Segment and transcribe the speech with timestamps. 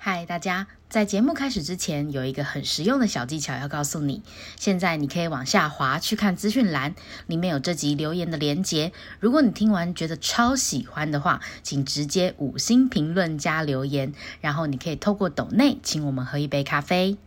[0.00, 0.68] 嗨，大家！
[0.88, 4.22] 在节目开始之前，有一个很实用的小技巧要告诉你。
[4.56, 6.94] 现在你可以往下滑去看资讯栏，
[7.26, 8.92] 里面有这集留言的连结。
[9.18, 17.18] 如果你听完觉得超喜欢的话，请直接五星评论加留言，然后你可以透过抖内请我们喝一杯咖啡。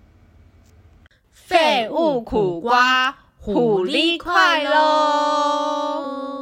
[1.34, 6.41] 废物苦瓜，虎力快喽！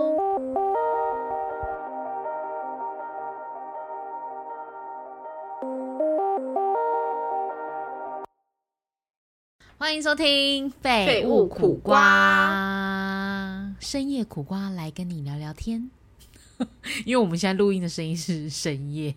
[9.82, 15.90] 欢迎收听《废物苦瓜》，深夜苦瓜来跟你聊聊天。
[17.06, 19.16] 因为我们现在录音的声音是深夜，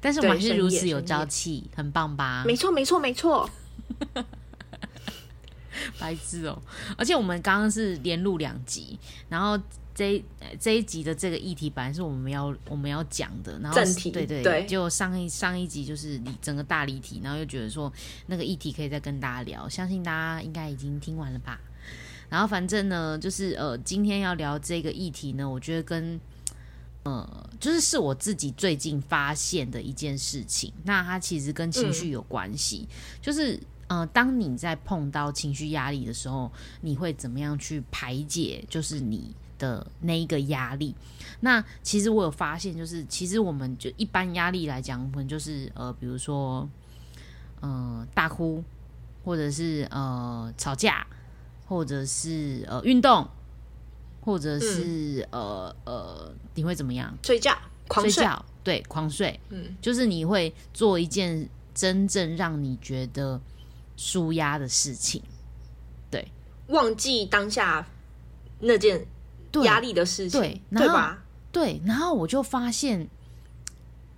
[0.00, 2.42] 但是我们还是如此有朝气，很棒吧？
[2.44, 3.48] 没错，没错，没错。
[6.00, 6.60] 白痴哦！
[6.96, 8.98] 而且我们刚刚是连录两集，
[9.28, 9.56] 然后
[9.98, 10.24] 这
[10.60, 17.92] 这一集的这个议题本来是我们要我们要讲的，然后正题对对对就上一上一集就是你整个大离题，然后又觉得说
[18.28, 21.58] 那个议题可以再跟大家聊，相信大家应该已经听完了吧？
[22.28, 26.20] 然后反正呢，就是呃，今天要聊这个议题呢，我觉得跟
[27.02, 32.86] 呃，就是是我自己最近发现的一件事情，那它其实跟情绪有关系，
[33.20, 33.58] 就是。
[33.88, 38.62] 呃，当你在碰到情绪压力的时候，你会怎么样去排解？
[38.68, 40.94] 就是你的那一个压力。
[41.40, 46.68] 那其实我有发现，就是其实我们就一般压力来讲，我们就是呃，比如说
[47.60, 48.62] 呃大哭，
[49.24, 51.06] 或者是呃吵架，
[51.66, 53.28] 或者是呃运动，
[54.20, 57.16] 或者是、呃呃，你会怎么样？
[57.22, 58.12] 睡觉，狂睡。
[58.12, 59.38] 睡觉，对，狂睡。
[59.50, 63.40] 嗯，就是你会做一件真正让你觉得
[63.96, 65.22] 舒压的事情，
[66.10, 66.26] 对
[66.68, 67.86] 忘记当下
[68.60, 69.06] 那件对
[69.64, 71.22] 压力的事情，对然后对吧？
[71.52, 71.80] 对。
[71.84, 73.08] 然后我就发现，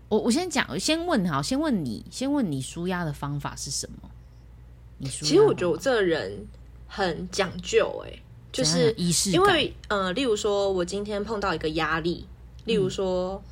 [0.08, 4.10] 我我先讲，先问好，先问你，先问你舒压的方法是什么？
[4.98, 6.46] 你其实我觉得我这个人
[6.86, 8.12] 很讲究、哎，
[8.52, 12.26] 就是仪式感因为呃，例如说我今天碰到一个压力，
[12.66, 13.42] 例如说，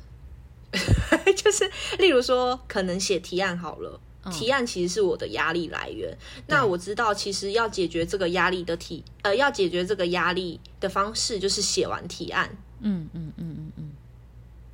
[1.35, 3.99] 就是例如说，可能写提案好了。
[4.31, 6.17] 提案其实是我的压力来源。
[6.47, 12.49] 那我知道，其实要解决这个压力的提，呃，要解决这个压力的方式就是写完提案。
[12.81, 13.91] 嗯嗯嗯嗯嗯，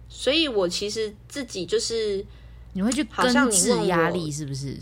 [0.10, 2.26] 所以我其实自己就是，
[2.74, 4.78] 你会去好像根治你问我压力，是不是？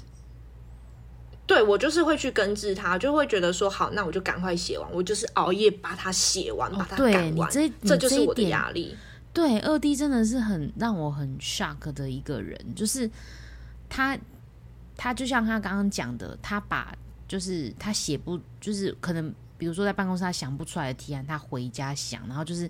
[1.46, 8.96] 对我就是会去根治它，就会觉得说，好，那我就赶快写完，我就是熬夜把它写完，把它赶完，你这你这就是我的压力。
[9.34, 13.10] 对，二弟真的是很让我很 shock 的一个人，就是
[13.90, 14.18] 他，
[14.96, 16.96] 他就像他刚刚讲的，他把
[17.28, 22.70] 就是他写不，就是可能比如说在办公室他想不出来的提案，他回家想，然后就是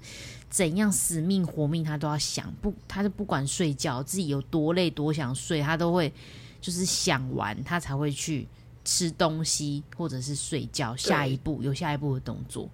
[0.49, 6.13] 怎样死命活命他都要想，不，他就不管睡觉，自己有多累多想睡，他都会
[6.61, 8.47] 就是想完，他才会去
[8.85, 12.69] 吃东西或者是睡觉，下一步有下一步的动作。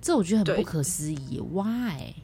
[0.00, 2.14] 这我觉得很不可思议，why？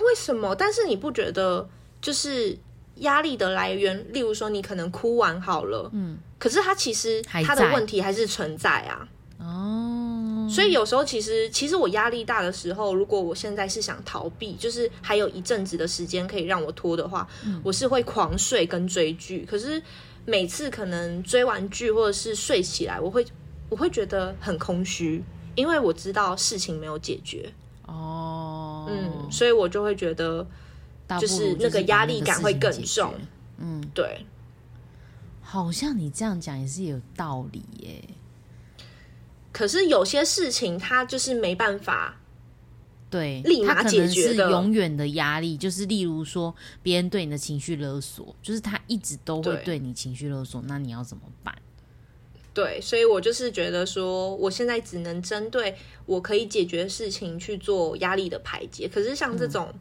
[0.00, 0.54] 为什么？
[0.56, 1.68] 但是你不觉得
[2.00, 2.58] 就是
[3.02, 4.04] 压力的来源？
[4.12, 9.08] 例如说，你可能哭完好了，嗯，可是他其实还它的问题还是存在啊。
[9.38, 17.26] 哦，所以有时候其实，其实我压力大的时候，如果我现在是想逃避，就是还有一阵子的时间可以让我拖的话，
[17.64, 19.44] 我是会狂睡跟追剧。
[19.48, 19.82] 可是
[20.24, 23.26] 每次可能追完剧或者是睡起来，我会
[23.68, 25.20] 我会觉得很空虚，
[25.56, 27.52] 因为我知道事情没有解决。
[27.88, 30.46] 哦，嗯，所以我就会觉得，
[31.20, 33.14] 就是那个压力感会更重。
[33.58, 34.26] 嗯，对，
[35.40, 38.02] 好像你这样讲也是有道理耶。
[39.52, 42.18] 可是有些事情它就是没办法，
[43.10, 51.54] 对，立马解决的永远的压力，就是例如说别人对你的情绪勒索，就是他一直都会对对你情绪勒索，那你要怎么办？
[52.54, 55.74] 对，所以我就是觉得说，我现在只能针对
[56.06, 58.88] 我可以解决的事情去做压力的排解。
[58.88, 59.72] 可是像这种、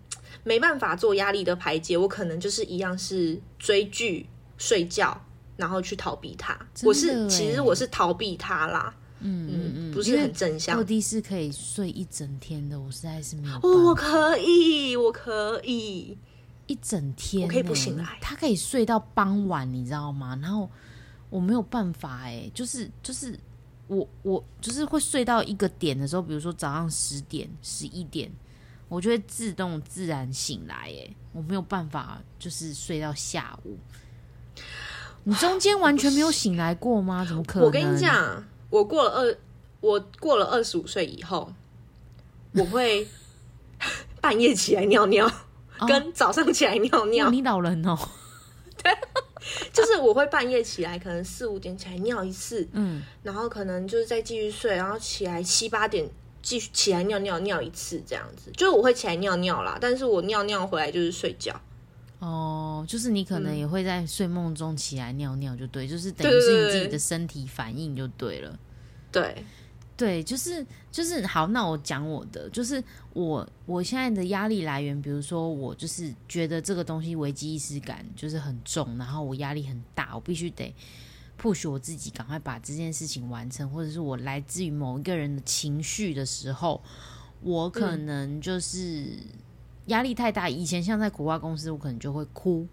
[0.44, 4.26] 没办法做压力的排解，我可能就是一样是追剧、
[4.58, 5.20] 睡觉，
[5.58, 6.58] 然后去逃避它。
[6.84, 10.76] 我是其欸实我是逃避它啦，嗯嗯嗯，不是很正向。
[10.76, 16.18] 落地是可以睡一整天的，我实在是没有哦，我可以，我可以。
[16.68, 18.18] 一整天、我可以不欸醒来。
[18.22, 20.40] 他可以睡到傍晚，你知道吗？
[20.42, 20.70] 然后
[21.30, 23.38] 我没有办法、哎，就是就是
[23.88, 28.32] 我我就是会睡到一个点的时候，比如说早上十点、十一点，
[28.92, 33.78] 我就会自动自然醒来、哎，我没有办法，就是睡到下午。
[35.24, 37.24] 你中间完全没有醒来过吗？
[37.26, 37.66] 怎么可能？
[37.66, 39.38] 我跟你，讲，我过了二，
[39.80, 41.54] 我过了二十五岁以后，
[42.52, 43.08] 我会
[44.20, 45.32] 半夜起来尿尿，
[45.88, 47.30] 跟早上起来尿尿。
[47.30, 47.98] 你老人哦，
[48.84, 48.92] 对
[49.72, 56.10] 就是我会半夜起来，可能四五点起来尿一次，嗯，然后可能就是再继续睡，然后起来七八点
[56.42, 58.52] 继续起来尿尿尿一次这样子。
[58.52, 61.60] 就是我会起来尿尿啦，但是我尿尿回来就是睡觉。
[62.20, 68.60] 哦，就是你可嗯能也会在睡梦中起来尿尿，就对，就是等于是你自己的身体反应就对了。
[69.12, 69.44] 对，
[69.98, 72.84] 对，就是就是好，那我讲我的，就是
[73.14, 80.72] 我我现在的压力来源，比如说我就是觉得这个东西危机意识感就是很重，然后我压力很大，我必须得
[81.42, 86.80] push 我自己赶快把这件事情完成，或者是我来自于某一个人的情绪的时候，
[87.42, 89.08] 我可能就是
[89.88, 90.48] 压力太大。
[90.48, 92.68] 以前像在国外公司，我可能就会哭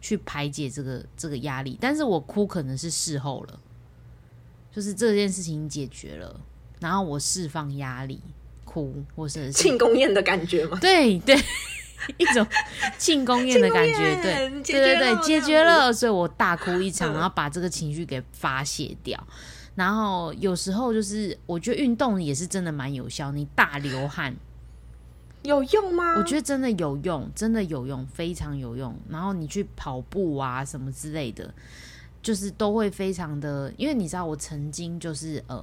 [0.00, 3.60] 去排解这个这个压力，但是我哭可能是事后了。
[4.70, 6.38] 就是这件事情解决了，
[6.80, 8.20] 然后我释放压力，
[8.62, 10.78] 哭，或者是庆功宴的感觉吗？
[10.80, 11.34] 对对，
[12.18, 12.46] 一种
[12.98, 15.92] 庆功宴的感觉，对对对对对，解决了。
[15.92, 19.22] 所以我大哭一场，嗯然后把这个情绪给发泄掉。
[19.74, 24.34] 然后有时候就是，我觉得运动也是真的蛮有效，你大流汗，
[25.42, 26.14] 有用吗？
[26.16, 28.98] 我觉得真的有用，真的有用，非常有用。
[29.10, 31.52] 然后你去跑步啊什么之类的，
[32.22, 35.62] 就是都会非常的，因为你知道我曾经就是呃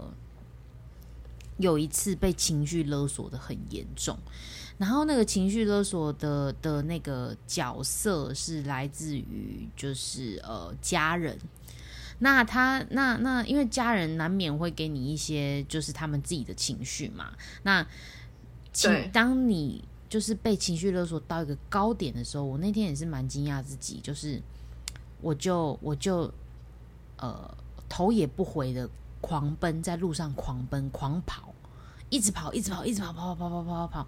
[1.58, 4.16] 有一次被情绪勒索的很严重，
[4.78, 11.38] 然后那个情绪勒索的的那个角色是来自于就是呃家人。
[12.20, 17.34] 那他那那，因为家人难免会给你一些就是他们自己的情绪嘛。
[17.64, 17.86] 那
[18.72, 24.42] 情当你就是被情绪勒索到一个高点的时候，我那天也是蛮惊讶自己，就是
[25.22, 26.32] 我就我就
[27.18, 27.58] 呃
[27.90, 28.90] 头也不回的
[29.20, 31.54] 狂奔在路上狂奔狂跑，
[32.10, 34.08] 一直跑一直跑一直跑跑跑跑跑跑跑跑。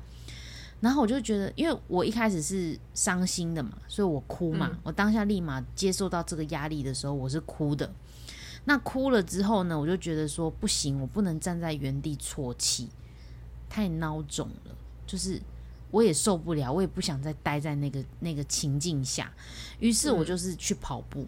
[0.86, 4.70] 然后我就觉得，因为我一开始是伤心的嘛，所以我哭嘛。
[4.72, 7.92] 嗯我当下立马接受到这个压力的时候，我是哭的。
[8.66, 12.88] 那哭了之后呢，我就觉得说不行，我不能站在原地啜泣，
[13.68, 14.76] 太孬种了。
[15.08, 15.42] 就是
[15.90, 19.34] 我也受不了，我也不想再待在那个那个情境下。
[19.80, 21.26] 于是我就是去跑步，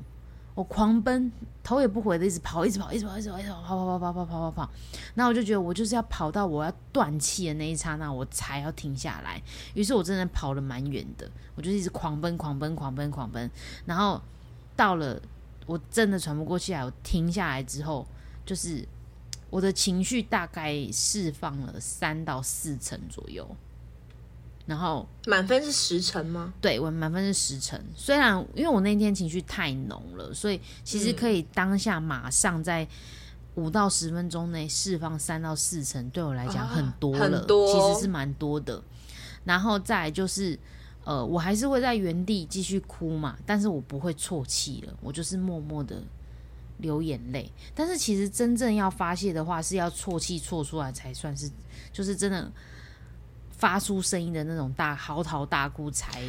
[0.57, 1.31] 我狂奔，
[1.61, 4.71] 头也不回的一直跑，一直跑，一直跑，一直跑，一直跑，跑跑跑跑跑跑跑跑。
[5.13, 9.39] 那我就觉得我就是要跑到我要断气的那一刹那，我才要停下来。
[9.75, 13.47] 于是我真的跑了蛮远的，我就一直狂奔、狂奔、狂奔、狂奔。
[13.85, 14.19] 然后
[14.75, 15.21] 到了
[15.67, 18.07] 我真的喘不过气来，我停下来之后，
[18.43, 18.83] 就是
[19.51, 23.47] 我的情绪大概释放了三到四成左右。
[24.67, 26.53] 然后满分是十成吗？
[26.61, 32.85] 对我满分是十成，虽然因为我那天情绪太浓了，所以其实可以当下马上在
[33.55, 38.83] 五到十分钟内释放三到四成，对我来讲啊很多了，很多其实是蛮多的。
[39.45, 40.59] 然后再来就是，
[41.05, 46.03] 呃，我还是会在原地继续哭嘛，但是我不会啜泣了，我就是默默的
[46.79, 47.49] 流眼泪。
[47.73, 51.49] 但是其实真正要发泄的话，是要啜泣啜出来才算是，
[51.93, 52.51] 就是真的
[53.57, 56.21] 发出声音的那种大嚎啕大哭才，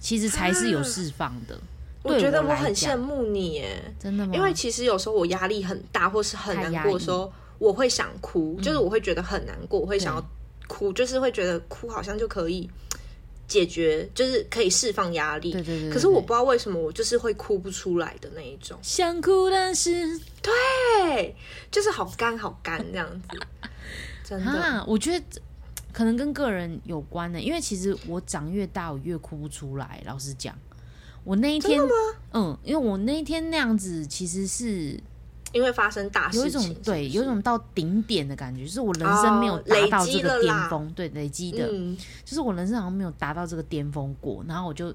[0.00, 1.58] 其实才是有释放的。
[2.02, 4.32] 对我觉得我很羡慕你耶，真的吗？
[4.32, 10.24] 因为其实有时候我压力很大，或是很难过的时候，我会想哭，就是我会觉得很难过，我会想要
[10.68, 12.70] 哭，就是会觉得哭好像就可以
[13.48, 15.50] 解决，就是可以释放压力。
[15.50, 21.34] 对对对对可是我不知道为什么我就是会哭不出来的那一种，想哭，但是对，
[21.72, 23.38] 就是好干好干这样子，
[24.22, 24.52] 真的。
[24.52, 25.40] 啊，我觉得这
[25.96, 30.02] 可能跟个人有关的，因为其实我长越大，我越哭不出来。
[30.04, 30.54] 老实讲，
[31.24, 31.80] 我那一天，
[32.34, 35.00] 嗯，因为我那一天那样子，其实是
[35.52, 44.94] 因为发生大事情，有一种对，有一种到顶点的感觉，就是我人生没有达到这个巅峰，对，累积的，嗯，就是我人生好像没有达到这个巅峰过，然后我就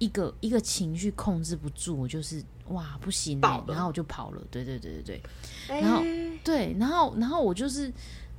[0.00, 5.22] 一个一个情绪控制不住，我就是哇不行、欸，然后我就跑了，对对对对对。
[5.68, 5.80] 哎。
[5.80, 6.02] 然后
[6.42, 7.92] 对，然后然后我就是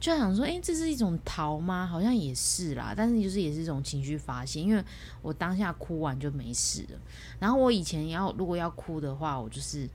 [0.04, 1.88] 就想说，哎，这是一种逃吗？
[1.88, 4.84] 好像也是啦，但是就是也是一种情绪发泄，因为
[5.22, 7.00] 我当下哭完就没事了。
[7.40, 9.88] 然后我以前要如果要哭的话，我就是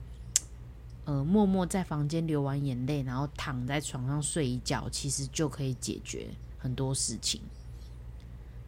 [1.05, 6.25] 呃默默在房间流完眼泪，然后躺在床上睡一觉，其实就可以解决
[6.57, 7.39] 很多事情。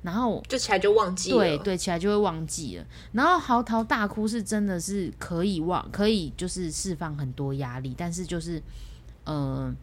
[0.04, 2.86] 然后就起来就忘记了，对对，起来就会忘记了。
[3.14, 8.62] 然后嚎啕大哭是真的是可以忘，可以就是释放很多压力，但是就是
[9.24, 9.74] 呃，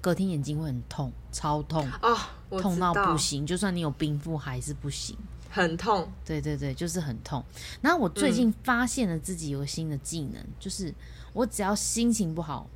[0.00, 2.16] 隔天眼睛会很痛，超痛，哦，
[2.58, 3.46] 痛到不行。
[3.46, 5.16] 就算你有冰敷还是不行。
[5.52, 7.44] 很痛，对对对，就是很痛。
[7.80, 10.94] 然后我最近发现了自己有个新的技能，就是
[11.32, 12.68] 我只要心情不好，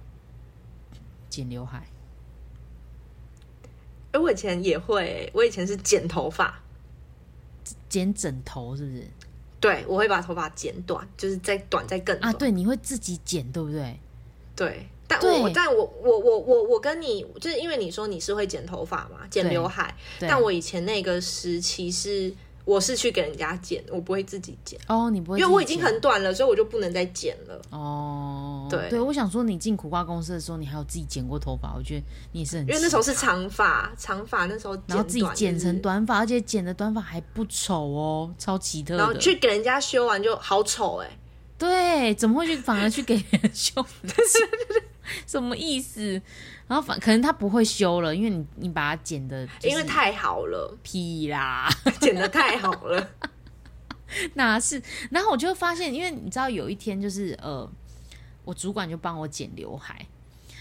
[1.30, 1.86] 剪刘海。
[4.10, 6.60] 哎，我以前也会，我以前是剪头发，
[7.88, 9.08] 剪枕头是不是？
[9.60, 12.34] 对，我会把头发剪短，就是再短再更短。
[12.34, 13.98] 啊，对，你会自己剪，对不对？
[14.56, 14.88] 对，
[15.20, 22.32] 但对我但我我我我我跟你，就是因为你说你是会剪头发嘛，剪刘海，但我以前那个时期是
[22.64, 27.60] 我是去给人家剪，我不会自己剪，哦，你不会，因为我已经很短了，所以我就不能再剪了。
[27.70, 39.12] 哦，对对，我想说你进苦瓜公司的时候，你还有自己剪过头发，我觉得你也是很，因为那时候是，长发，长发那时候剪然后自己剪成短发，而且剪的短发还不丑哦，超奇特然后。
[39.14, 41.18] 去给人家修完就好丑哎、
[41.58, 43.84] 对，怎么会去反而去给人修？
[45.26, 46.20] 什么意思？
[46.66, 51.68] 然后反可能他不会修了，因为你你把它剪的，因为太好了，屁啦，
[52.00, 53.10] 剪的太好了。
[54.34, 54.80] 哪是？
[55.10, 57.68] 然后我就发现，因为你知道有一天就是呃，
[58.44, 60.06] 我主管就帮我剪刘海，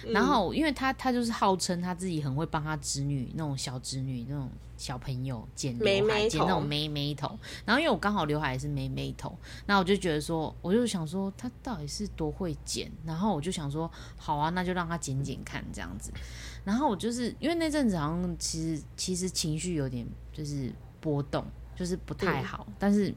[0.07, 4.49] 然后因为他他就是号称他自己很会帮他侄女那种小侄女那种
[4.83, 7.39] 小朋友剪刘海，剪那种妹妹头。
[7.63, 9.33] 然后因为我刚好刘海也是妹妹头，
[9.65, 16.11] 那我就觉得说，我就想说他到底是多会剪，然后我就想说，好啊，那就让他剪剪看这样子。
[16.65, 21.45] 然后我就是因为那阵子好像其实其实情绪有点就是波动，
[21.77, 23.13] 就是不太好，但是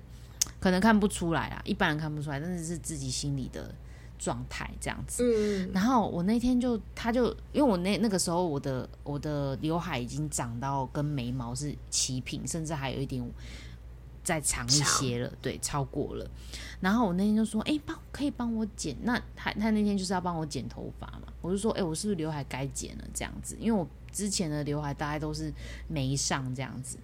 [0.61, 3.75] 可能看不出来啦，一般人看不出来，但是是自己心里的
[4.19, 5.23] 状态这样子。
[5.25, 13.25] 嗯，然后我那天就，他就因为我那那个时候我的我的刘海已经长到跟眉毛是齐平，甚至还有一点
[14.23, 16.29] 再长一些了，对，超过了。
[16.81, 18.97] 然后我那天就说，哎，帮可以帮我剪？
[19.03, 23.57] 那他他那天就是要帮我剪头发嘛，我就说，哎，我是不是刘海该剪了这样子？
[23.61, 25.53] 因为我之前的刘海大概都是
[25.89, 26.99] 眉上这样子，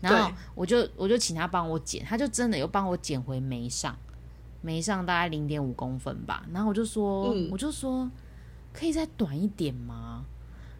[0.00, 3.96] 然后我就我就请他帮我剪，他就真的又帮我剪回眉上。
[4.66, 8.10] 眉上大概零点五公分吧，然后我就说，嗯我就说
[8.72, 10.24] 可以再短一点吗？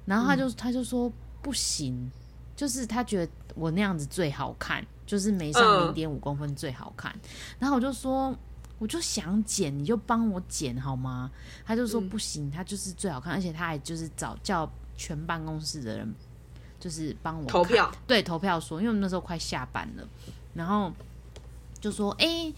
[0.04, 2.10] 然后他就、他就说不行，
[2.56, 7.14] 就是他觉得我那样子最好看，就是没上嗯零点五公分最好看。
[7.60, 8.36] 然后我就说，
[8.80, 11.30] 我就想剪，你就帮我剪好吗？
[11.64, 16.12] 他就说嗯不行，他就是最好看，而且他还就是找叫全办公室的人，
[16.80, 20.08] 就是帮我投票，对投票说，因为我们那时候快下班了，
[20.54, 20.92] 然后
[21.80, 22.52] 就说：“哎、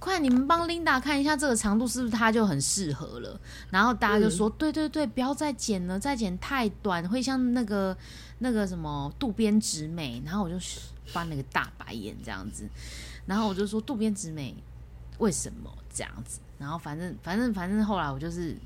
[0.00, 3.38] 快你们帮 Linda 看一下这个长度是不是她就很适合了。”
[3.70, 7.96] 然后大家就说：“对对对，不要再剪了，再剪太短会像那个
[8.38, 10.56] 那个什么渡边直美。”然后我就
[11.04, 12.66] 翻了个大白眼这样子，
[13.26, 14.54] 然后我就说：“渡边直美
[15.18, 18.56] 为什么这样子？”然后反正反正反正后来我就是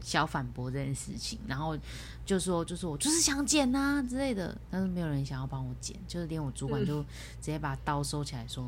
[0.00, 1.78] 小反驳这件事情，然后
[2.26, 7.06] 就说就说我就是想剪呐、之类的，但是没有人想要帮我剪，就是连我主管就直
[7.40, 8.64] 接把刀收起来说。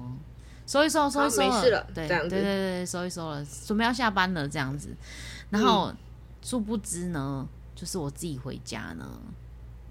[0.67, 4.89] 收一收，收一收好没事了对这样子对对对，收一收了，准备要下班了这样子。
[5.49, 5.93] 然后、
[6.43, 9.09] 殊不知呢，就是我自己回家呢，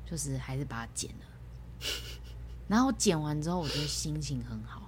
[0.10, 1.88] 就是还是把它剪了。
[2.68, 4.82] 然后剪完之后，我觉得心情很好。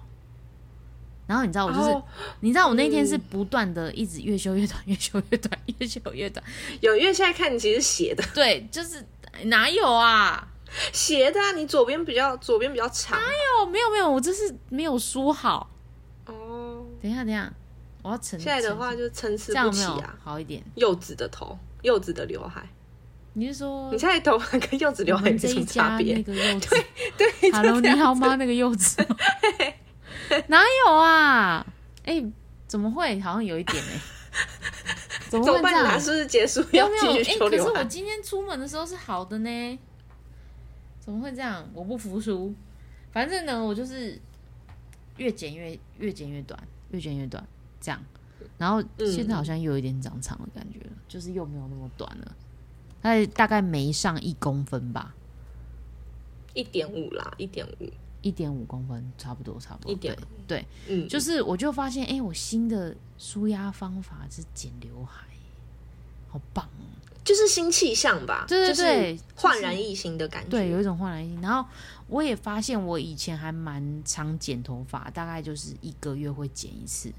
[1.26, 2.02] 然后你知道我就是，哦
[2.40, 6.44] 你知道我那天是不断的一直越修越短，越修越短，越修越短。
[6.80, 9.06] 有，因为现在看你其实斜的，对，就是
[9.44, 10.48] 哪有啊？
[10.92, 13.18] 斜的啊，你左边比较左边比较长。
[13.18, 15.70] 哦，没有没有，我这是没有梳好。
[16.98, 17.52] 哦，等一下，等一下，
[18.02, 20.16] 我要澄现在的话就参差不齐啊。
[20.22, 20.62] 好一点？
[20.74, 22.68] 柚子的头，柚子的刘海，
[23.34, 26.20] 你是说你现在头发跟柚子刘海有什么差别？
[26.22, 26.76] 个柚子
[27.16, 28.36] 对？Hello，你好吗？
[28.36, 29.04] 那个柚子
[30.48, 31.64] 哪有啊？
[32.04, 32.24] 哎、
[32.66, 33.20] 怎么会？
[33.20, 34.00] 好像有一点哎、
[35.28, 35.74] 怎么怎么办？
[35.74, 37.84] 会这是不是结束要继续哎、可是我？
[37.84, 39.78] 今天出门的时候是好的呢，
[41.00, 41.68] 怎么会这样？
[41.74, 42.54] 我不服输。
[43.12, 44.20] 反正呢，我就是
[45.16, 46.58] 越剪越越剪越短，
[46.90, 47.46] 越剪越短，
[47.80, 48.00] 这样。
[48.56, 52.36] 然后嗯现在好像又有一点长长的感觉了，就是又没有那么短了，
[53.00, 55.14] 大概大概没上一公分吧，
[56.54, 57.88] 一点五啦，一点五，
[58.22, 59.92] 一点五公分，差不多差不多。
[59.92, 60.16] 一点
[60.46, 65.24] 对，嗯，就是我就发现，哎、我新的舒压方法是剪刘海，
[66.28, 66.67] 好棒哦！
[67.28, 70.48] 就是新气象吧，对对对就是焕然一新的感觉。
[70.48, 71.38] 对，有一种焕然一新。
[71.42, 71.68] 然后
[72.06, 77.12] 我也发现，我以前还蛮常剪头发，大概就是一个月会剪一次，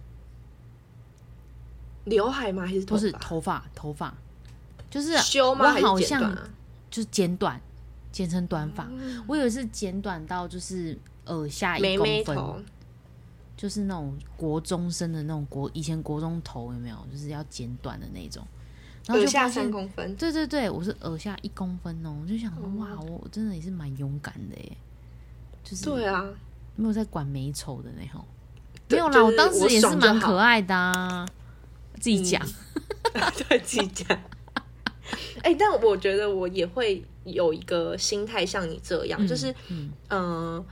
[2.05, 2.65] 刘海吗？
[2.65, 3.19] 还是头都是发？
[3.19, 4.11] 头发，头发，
[4.89, 5.65] 就是修吗？
[5.65, 6.37] 我还是剪好像？
[6.89, 7.61] 就是剪短，
[8.11, 8.87] 剪成短发。
[8.89, 10.97] 嗯我有一次剪短到就是
[11.27, 12.59] 耳下一妹公分，妹头，
[13.55, 16.97] 就是那种国中生的那种国以前国中头有没有？
[17.11, 18.43] 就是要剪短的那种。
[19.09, 20.15] 然后就发现三公分。
[20.15, 24.77] 对对对，我是耳下一公分哦，我就想哇，我真的也是蛮勇敢的耶，
[25.63, 26.23] 就是对啊，
[26.75, 28.23] 没有在管美丑的那种。
[28.87, 31.27] 没有啦，就是当时也是蛮可爱的啊，
[31.99, 32.39] 自己讲。
[33.49, 34.07] 对自己讲。
[35.41, 39.53] 哎、但我觉得我也会有一个心态像你这样，就是
[40.09, 40.63] 嗯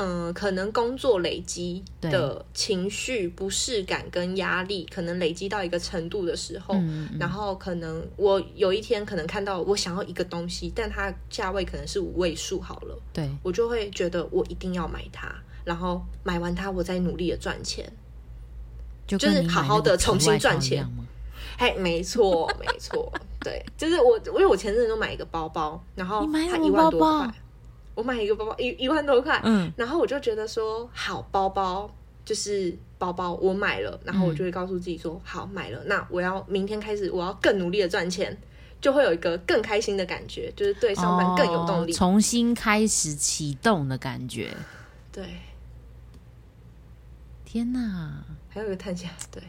[0.00, 0.32] 嗯。
[0.34, 15.30] 可能工作累积的情绪不适感跟压力，可能累积到一个程度的时候，嗯嗯然后可能我有一天可能看到我想要一个东西，但它价位可能是五位数好了，对，我就会觉得我一定要买它，
[15.64, 17.90] 然后买完它，我再努力的赚钱。
[19.06, 20.86] 就就是好好的重新赚钱？
[21.58, 27.34] 嘿，没错，没错，对，就是我，因为我前阵子都买一个包包，然后它一万多包包块，
[28.00, 38.34] 我买一个包包一一万多块，嗯，然后我就觉得说，好，包包就是包包，我买了，然后我就会告诉自己说，好，买了，那我要明天开始，我要更努力的赚钱，
[38.80, 41.92] 就会有一个更开心的感觉，就是对上班更有动力。
[41.92, 44.50] 哦重新开始启动的感觉。
[45.12, 45.24] 对，
[47.44, 49.42] 天哪，还有一个探险，对，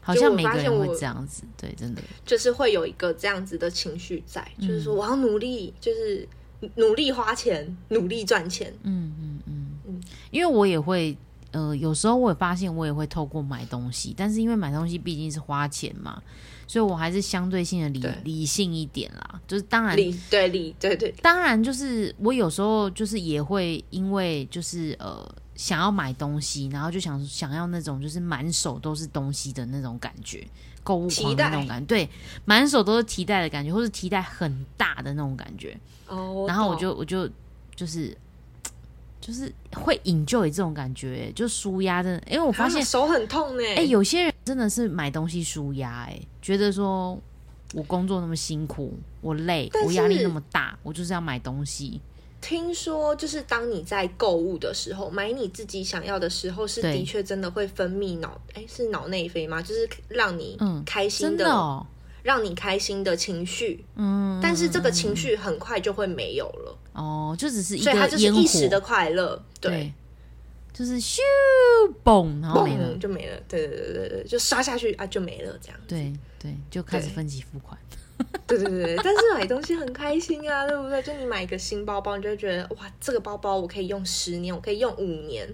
[0.00, 6.28] 好像每个人会这样子，对，真的，就是会有一个这样子的情绪在，嗯就是说我要努力，就是
[6.76, 8.72] 努力花钱，努力赚钱。
[8.82, 10.00] 嗯嗯嗯嗯
[10.30, 11.16] 因为我也会。
[11.50, 16.22] 呃，有时候我也发现，我也会透过买东西，但是因为买东西毕竟是花钱嘛，
[16.66, 19.40] 所以我还是相对性的理理性一点啦。
[19.48, 30.46] 就是当然，理对理对对，当然，就是我有时候就是也会因为就是呃想要买东西，然后就想想要那种就是满手都是东西的那种感觉，
[30.88, 32.08] 购物狂的那种感觉，对，
[32.46, 37.28] 满手都是提袋的感觉，或是提袋很大的那种感觉，哦，然后我就我就
[37.76, 38.16] 就是
[39.20, 43.62] 就是会 enjoy 这种感觉，就舒压真的，因为我发现啊手很痛呢。
[43.76, 47.20] 哎、有些人真的是买东西舒压，哎，觉得说
[47.74, 52.00] 我工作那么辛苦，我累，我压力那么大，我就是要买东西。
[52.40, 59.60] 听说就是当你在购物的时候，买你自己想要的时候，是的确真的会分泌脑，哎，是脑内啡吗？
[59.60, 61.84] 就是让你嗯开心真的哦，
[62.22, 63.84] 让你开心的情绪。
[63.96, 69.92] 嗯，但是这个情绪很快就会没有了，哦，就只是一所以它就是个一时的快乐，对对，，
[70.72, 71.18] 就是咻
[72.04, 73.36] 嘣，然后没了，就没了。
[73.48, 75.78] 对对对对对，就刷下去啊，就没了这样。
[75.88, 77.76] 对对，就开始分期付款。
[78.46, 81.02] 对对对对，但是买东西很开心啊，对不对？
[81.02, 85.48] 就你买一个新包包，你就会觉得哇，这个包包我可以用十年，我可以用五年，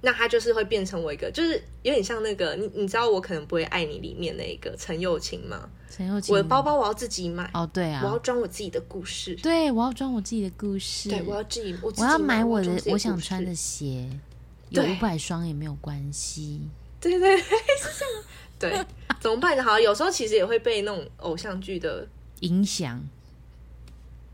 [0.00, 5.68] 那它就是会变成我一个，就是有点像那个你你知道我可能不会爱你里面那个陈幼卿吗？
[5.90, 14.08] 陈幼卿，我的包包我要自己买，哦，对啊我要啊，装我自己的故事，对我要装我自己的故事，对我要自己，我要买我的我想穿的鞋，
[14.70, 16.62] 有对五百双也没有关系。
[17.00, 17.38] 对对对，
[17.78, 18.24] 是这样。
[18.60, 18.72] 对，
[19.18, 19.62] 怎么办呢？
[19.64, 22.06] 好，有时候其实也会被那种偶像剧的，
[22.40, 23.02] 影响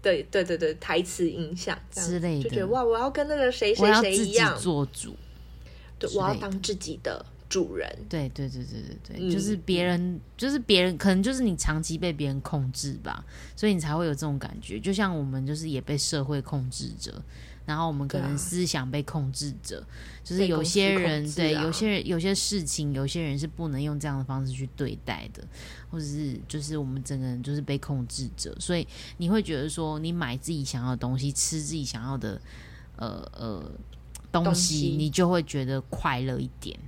[0.02, 5.16] 对对对对，台词影响之类的就觉得哇，我要跟那个谁我谁谁一样，做主。
[5.98, 7.88] 对，我要当自己的主人。
[8.08, 13.24] 对对对对对对，嗯就是别人，就是别人，可能就是你长期被别人控制吧，
[13.56, 14.78] 所以你才会有这种感觉。
[14.78, 17.12] 就像我们就是也被社会控制着，
[17.66, 19.84] 然后我们可能思想被控制着，
[20.24, 25.46] 就是有些人、对有些人有些事情，有些人是不能用这样的方式去对待的，
[25.90, 32.40] 或者是就是我们整个人就是被控制着，所以你会觉得说，你买自己想要的东西，吃自己想要的，
[32.96, 33.70] 呃呃。
[34.32, 34.76] 东东西。
[34.76, 36.78] 西你就会觉得快乐一点，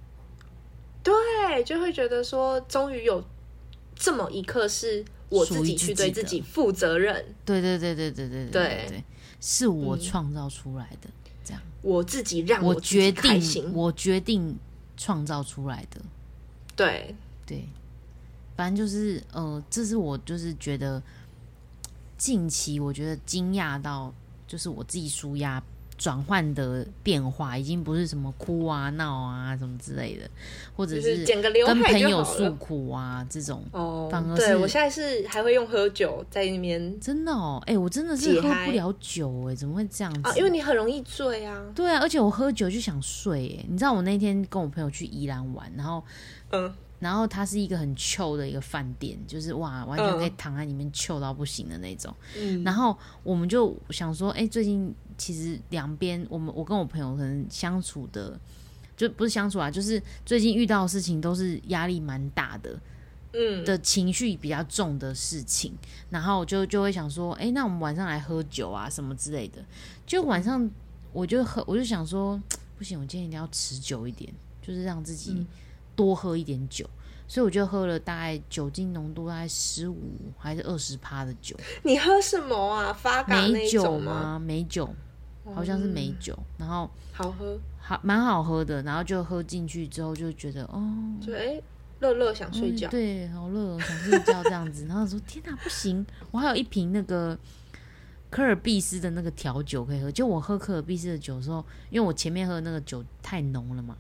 [1.03, 3.25] 对，就会觉得说，终于有
[3.95, 8.87] 这么一刻是我自己去对自己负责任，对对对对对对对对。
[8.91, 9.05] 对，
[9.40, 10.01] 是我嗯。
[10.01, 11.09] 创造出来的，
[11.44, 11.62] 这样。
[11.83, 13.72] 我自己让我决定。
[13.72, 14.57] 我决定
[14.96, 16.01] 创造出来的，
[16.74, 17.14] 对，
[17.46, 17.64] 对，
[18.57, 21.01] 反正就是呃，这是我就是觉得
[22.16, 24.12] 近期我觉得惊讶到，
[24.46, 25.62] 就是我自己舒压
[25.98, 30.30] 转换的变化，已经不是什么哭啊闹啊什么之类的，
[30.74, 32.48] 或者是跟朋友诉。
[32.54, 33.62] 苦啊这种。
[33.72, 40.20] 哦反而，是对我现在是还会用喝酒在那边真的哦，哎、我真的是喝不了酒哎、怎么会这样子？
[40.22, 41.61] 啊，因为你很容易醉啊。
[41.74, 46.02] 对啊，而且我喝酒就想睡哎，你知道我那天跟我朋友去宜兰玩，然后
[46.52, 52.14] 嗯，然后它是一个很 chill 的一个饭店，就是哇，完全可以躺在里面 chill 到不行的那种。
[52.37, 58.38] 嗯然后我们就想说，哎、最近其实两边我们我跟我朋友可能相处的，
[58.96, 62.80] 就不是相处啊，就是最近遇到的事情都是压力蛮大的，
[63.32, 65.72] 嗯，的情绪比较重的事情，
[66.11, 69.64] 然后就就会想说，哎、那我们晚上来喝酒啊什么之类的。
[70.06, 70.68] 就晚上
[71.12, 72.40] 我就喝，我就想说，
[72.76, 75.46] 不行，我今天一定要持久一点，就是让自己嗯
[75.98, 76.88] 多喝一点酒。
[77.30, 79.98] 所以我就喝了大概酒精浓度大概十五
[80.38, 82.90] 还是二十趴的酒，你喝什么啊？
[82.90, 84.38] 发嘎那一美酒吗？
[84.38, 84.88] 美酒，
[85.54, 90.80] 好像是美嗯酒，然后好喝，好蛮好喝的，然后就喝进去之后就觉得哦，
[91.20, 91.61] 就哎，
[92.00, 92.88] 乐乐想睡嗯觉。
[92.88, 94.87] 对，好热哦，想睡觉这样子。
[94.88, 97.38] 然后说天哪，不行，我还有一瓶那个
[98.30, 100.11] 科尔必斯的那个调酒可以喝。
[100.11, 103.94] 就我喝科尔必斯的酒的时候，因为我前面喝的那个酒太浓了嘛，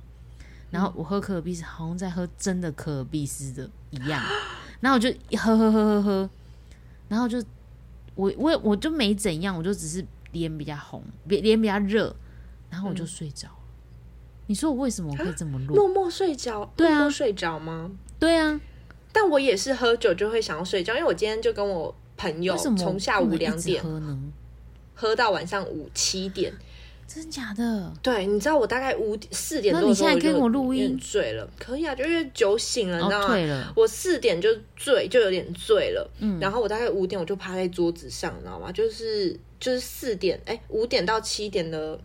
[0.70, 4.22] 然后我喝可尔必斯好像在喝真的可尔必斯的一样，
[4.80, 6.30] 然后我就一喝喝喝喝喝，
[7.08, 7.42] 然后就
[8.14, 12.14] 我我我就没怎样，我就只是脸比较红，脸脸比较热，
[12.68, 13.54] 然后我就睡着了。
[14.46, 15.76] 你说我为什么我可以这么弱？
[15.76, 17.90] 默默睡着，对啊默默睡着吗？
[18.18, 18.60] 对啊，
[19.12, 24.18] 但我也是喝酒就会想要睡觉，因为我今天就跟我朋友从下午两点喝呢？
[24.94, 26.52] 喝到晚上五七点。
[27.08, 27.90] 真假的？
[28.02, 33.72] 对，你知道我大概五点四点多的时候你现在跟就我录音有点醉了，可以啊，就因为酒醒了，你知道哦，吗？
[33.74, 38.70] 我四点就醉，就有点醉了，嗯然后我大概五点我就趴在桌子上，你知道吗？
[38.70, 41.98] 就是就是四点，哎，五点到七点的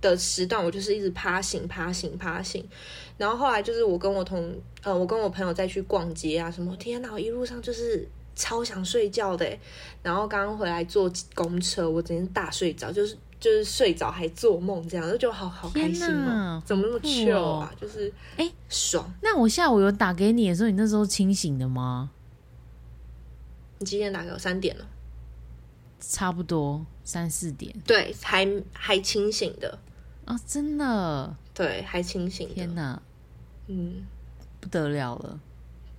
[0.00, 2.66] 的时段，我就是一直趴醒、趴醒、趴醒。
[3.18, 9.60] 然后后来就是我跟我同呃，我跟我朋友再去逛街啊，什么天哪，我一路上就是超想睡觉的欸。
[10.02, 17.72] 然后刚刚回来坐公车，我整天大睡着，就是就是睡着还做梦，这样就觉得好好开心天哦哪，怎么那么好酷 chill 哦啊？
[17.80, 19.12] 就是哎爽。
[19.22, 22.10] 那我下午有打给你的时候，你那时候清醒的吗？
[23.78, 24.38] 你几点打给我？
[24.38, 24.86] 三点了。
[25.98, 29.78] 差不多三四点对，还还清醒的，
[30.24, 32.54] 啊，真的，对，还清醒的。
[32.54, 33.02] 天哪，
[33.66, 34.04] 嗯，
[34.60, 35.40] 不得了了！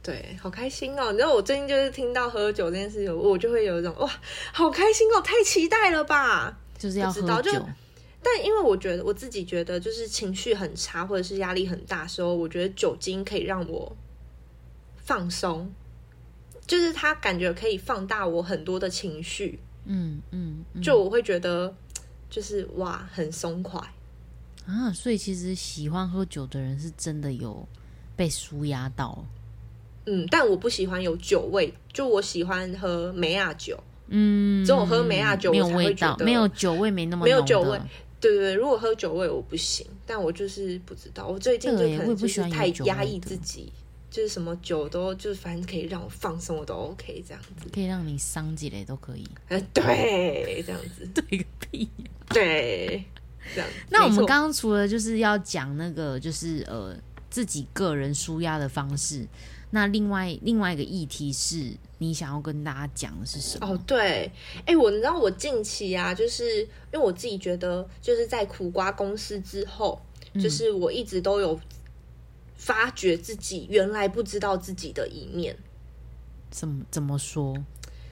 [0.03, 1.11] 对，好开心哦！
[1.11, 4.09] 你知道我最近就是听到喝酒这件事情，我就会有一种哇，
[4.53, 6.57] 好开心哦，太期待了吧！
[6.77, 7.51] 就是要喝酒，
[8.21, 13.95] 但因为我觉得我自己觉得，就是情绪很差或者是压力很大的时候，我觉得酒精可以让我
[14.97, 15.71] 放松，
[16.65, 21.73] 就是它感觉可以放大我很多的情绪，嗯嗯嗯就我会觉得
[22.29, 23.81] 就是哇，很松快。
[24.65, 27.65] 啊，所以其实喜欢喝酒的人是真的有
[28.17, 29.25] 被舒压到，
[30.05, 33.81] 嗯，但我不喜欢有酒味，就我喜欢喝梅亚酒。
[34.09, 37.79] 嗯，只有喝梅亚酒没有我才会味道，觉得没有酒味，没那么浓没有酒味
[38.19, 43.71] 对对对，如果喝酒味我不行，但我就是不知道，我最近就可能就是太压抑自己，
[44.09, 47.69] 就是什么酒都就是反正可以让我放松，我都 OK 这样子。
[47.71, 49.23] 可以让你伤几类都可以。
[49.49, 51.87] 呃，对，这样子， 对个屁！
[52.29, 53.03] 对，
[53.53, 53.69] 这样。
[53.89, 56.95] 那我们刚刚除了就是要讲那个就是呃
[57.29, 59.27] 自己个人舒压的方式，
[59.69, 63.67] 那另外另外一个议题是你想要跟大家讲的是什么？
[63.67, 64.31] 哦，对，
[64.65, 70.01] 哎、我你知道我近期啊，就是因为我自己觉得，就是在苦瓜公司之后，
[70.33, 71.59] 嗯就是我一直都有
[72.55, 75.57] 发觉自己原来不知道自己的一面。
[76.49, 77.53] 怎么怎么说？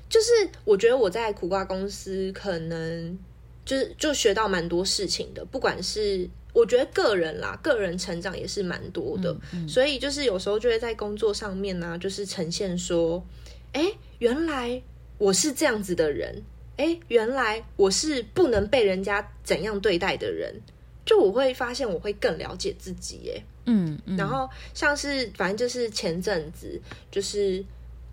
[0.10, 0.28] 就是
[0.66, 3.18] 我觉得我在苦瓜公司可能
[3.66, 9.36] 就是就学到蛮多事情的，不管是我觉得个人啦，个人成长也是蛮多的，
[9.68, 13.26] 所以就是有时候就会在工作上面呢、就是呈现说，
[13.74, 14.82] 哎，原来
[15.18, 16.44] 我是这样子的人，
[16.78, 20.62] 哎，原来我是不能被人家怎样对待的人，
[21.06, 23.44] 就我会发现我会更了解自己，耶。
[23.66, 26.80] 嗯嗯，然后像是反正就是前阵子
[27.12, 27.66] 就是。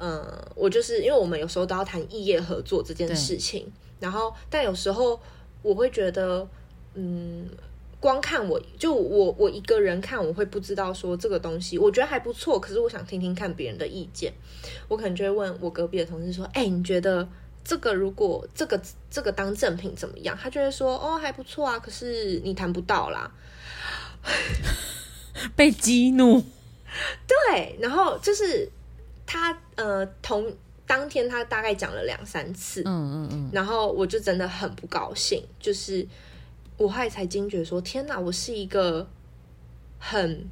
[0.04, 0.20] 嗯，
[0.56, 5.20] 我就是因为我们有时候都要谈异业合作这件事情，然后但有时候
[5.62, 6.46] 我会觉得，
[6.94, 7.48] 嗯，
[8.00, 14.32] 光看我就我我一个人看，我会不知道说这个东西，我觉得还不错，可是我想听听看别人的意见，
[14.88, 17.28] 我可能就会问我隔壁的同事说，哎、你觉得
[17.64, 20.36] 这个如果这个这个当赠品怎么样？
[20.40, 23.30] 他就会说，哦，还不错啊，可是你谈不到啦。
[25.56, 26.40] 被激怒，
[27.26, 28.68] 对，然后就是
[29.26, 30.54] 他呃同
[30.86, 36.06] 当天他大概讲了两三次，嗯嗯嗯，然后我就真的很不高兴，就是
[36.76, 39.08] 我后来才惊觉说，天哪，我是一个
[39.98, 40.48] 很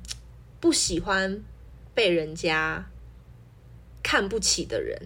[0.61, 1.43] 不喜欢
[1.95, 2.87] 被人家
[4.03, 4.99] 看不起的人。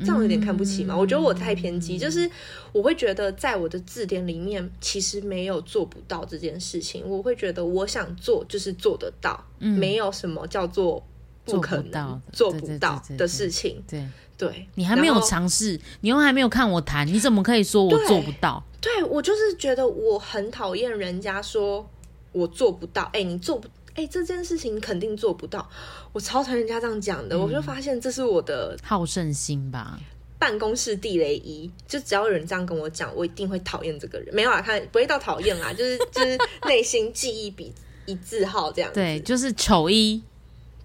[0.00, 0.94] 这样有点看不起嘛？
[0.94, 2.30] 我觉得我太偏激，就是
[2.70, 7.02] 我会觉得在我的字典里面，其实没有做不到这件事情。
[7.08, 11.02] 我会觉得我想做就是做得到，没有什么叫做
[11.46, 13.82] 不可做不到能做不到的事情。
[13.88, 14.06] 对
[14.36, 18.62] 对你还没有尝试，你又还没有看我弹，你怎么可以说我做不到？
[18.80, 21.88] 对我就是觉得我很讨厌人家说
[22.32, 25.66] 我做不到，哎、你做不，哎、这件事情肯定做不到，
[26.12, 29.98] 我超讨厌人家这样讲的，我就发现这是我的好胜心吧，
[30.38, 34.34] 办公室地雷一，就只要有人这样跟我讲，我一定会讨厌这个人。
[34.34, 37.72] 没有啊，看不会到讨厌啦，就是就是 内心记忆比
[38.04, 39.00] 一字号这样子。
[39.00, 40.22] 对，就是丑一，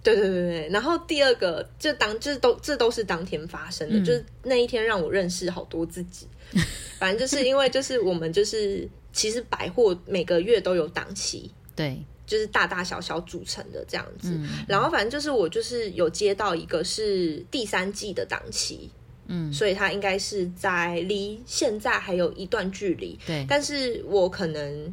[0.02, 6.26] 对对对对，然后第二个就当就是都这都是当天发生的，嗯就是那一天让我认识好多自己。
[6.98, 14.30] 反正就是因为就是我们就是其实百货每个月都有档期， 对，就是大大小小组成的这样子。
[14.32, 18.90] 嗯然后反正就是我就是有接到一个是第三季的档期，
[19.28, 23.18] 嗯，所以它应该是在离现在还有一段距离。
[23.26, 24.92] 对，但是我可能。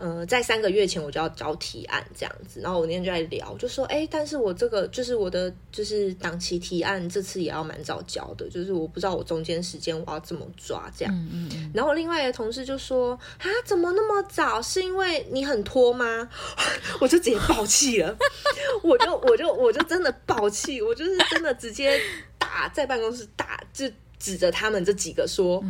[0.00, 11.14] 呃，在三个月前我就要交提案这样子，然后我那天就在聊，就说，哎，但是我这个就是我的就是档期提案，这次也要蛮早交的，就是我不知道我中间时间我要怎么抓这样。
[11.14, 11.70] 嗯嗯。
[11.74, 14.62] 然后另外一个同事就说，啊，怎么那么早？
[14.62, 16.26] 是因为你很拖吗？
[16.98, 18.16] 我就直接爆气了，
[18.82, 22.00] 我就我就我就真的爆气，我就是真的直接
[22.38, 23.86] 打在办公室打，就
[24.18, 25.62] 指着他们这几个说。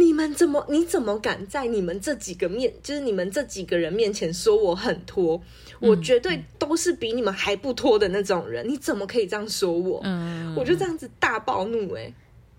[0.00, 0.66] 你们怎么？
[0.70, 5.40] 你怎么敢在你们这几个面，就是你们这几个人面前说我很拖？
[5.78, 8.66] 我绝对都是比你们还不拖的那种人。
[8.68, 10.00] 你怎么可以这样说我？
[10.02, 12.12] 嗯，我就这样子大暴怒哎！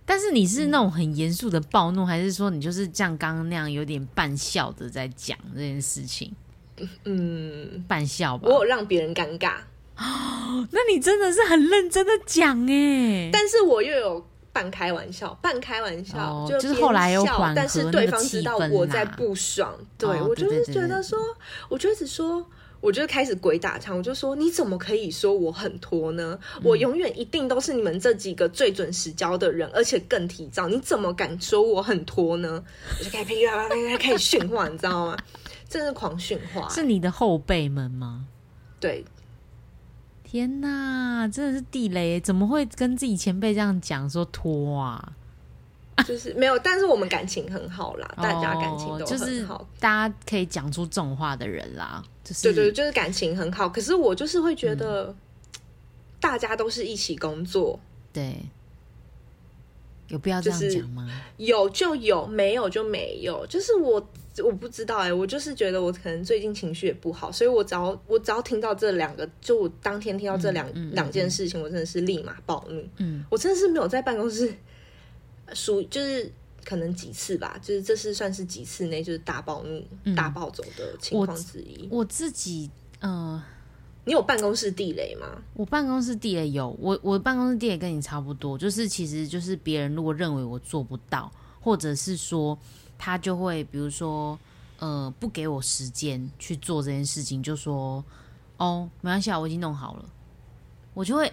[0.05, 6.31] 但是你是那种很严肃的暴怒，还是说你就是像刚刚那样有点半笑的在讲这件事情？
[7.05, 8.47] 嗯，半笑吧。
[8.47, 9.55] 我有让别人尴尬
[10.71, 13.29] 那你真的是很认真的讲哎！
[13.33, 14.30] 但是我又有。
[14.53, 21.17] 半开玩笑，半开玩笑，就是后来有缓但是对方知道我在不爽，对我就是觉得说，
[21.69, 22.45] 我就一直说，
[22.81, 26.37] 我就开始鬼打墙，我就说你怎么可以说我很拖呢？
[26.63, 32.61] 我永远一定都是你们这几个最准时交的人，而且更提早，你怎么敢说我很拖呢？
[32.99, 35.17] 我就开始噼啪啪啪开始训话，你知道吗？
[35.69, 38.25] 真是狂训话，是你的后辈们吗？
[38.81, 39.05] 对。
[40.31, 42.17] 天呐，真的是地雷！
[42.21, 45.11] 怎么会跟自己前辈这样讲说拖啊？
[46.07, 52.01] 就是没有，但是我们感情很好啦，大家感情都很好，大家可以讲出这种话的人啦。
[52.23, 53.67] 就是对对，就是感情很好。
[53.67, 55.13] 可是我就是会觉得，
[56.21, 57.77] 大家都是一起工作，
[58.13, 58.37] 对。
[60.11, 61.09] 有必要这样讲吗？
[61.37, 63.45] 有就有，没有就没有。
[63.47, 63.93] 就是我，
[64.43, 72.83] 我不知道哎，我就是觉得我可能最近情绪也不好，所以我只要我只要听到这两个，就我当天听到这两两件事情，我真的是立马暴怒。
[72.97, 74.53] 嗯，我真的是没有在办公室
[75.53, 76.31] 属，就是
[76.63, 81.87] 可能几次吧，就是这是算是几次内就是大暴怒、大暴走的情况之一。
[81.89, 82.69] 我自己，
[83.01, 83.41] 嗯。
[84.03, 85.27] 你有办公室地雷吗？
[85.53, 92.57] 我办公室地雷有，我我办公室地雷跟你差不多，就是其实就是别人如果认为我做不到，或者是说
[92.97, 94.37] 他就会比如说
[94.79, 98.03] 呃不给我时间去做这件事情，就说
[98.57, 100.05] 哦没关系啊，我已经弄好了，
[100.95, 101.31] 我就会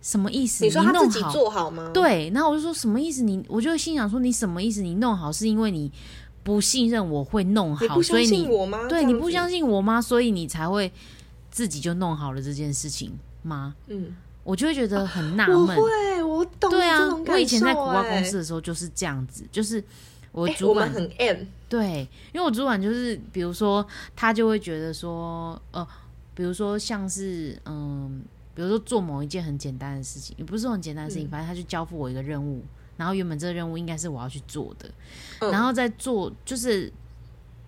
[0.00, 0.64] 什么意思？
[0.64, 1.90] 你说他自己做好吗？
[1.92, 3.20] 对，然后我就说什么意思？
[3.24, 4.80] 你我就心想说你什么意思？
[4.80, 5.90] 你弄好是因为你
[6.44, 8.48] 不信任我会弄好，所以你
[8.88, 10.00] 对你不相信我吗？
[10.00, 10.92] 所以你才会。
[11.52, 13.12] 自己就弄好了这件事情
[13.42, 13.76] 吗？
[13.86, 15.66] 嗯，我就会觉得很纳闷。
[15.66, 16.70] 会，我懂。
[16.70, 19.84] 对啊，我以前在国外公司的时候就是这样子，就是
[20.32, 21.44] 我主管很 M。
[21.68, 23.86] 对，因为我主管就是，比如说
[24.16, 25.86] 他就会觉得说，呃，
[26.34, 32.64] 比如说像是嗯，比如说做某一件很简单的事情，也不是很简单的事情，反正他就交付我一个任务，
[32.96, 34.90] 然后原本这个任务应该是我要去做的，
[35.50, 36.90] 然后在做就是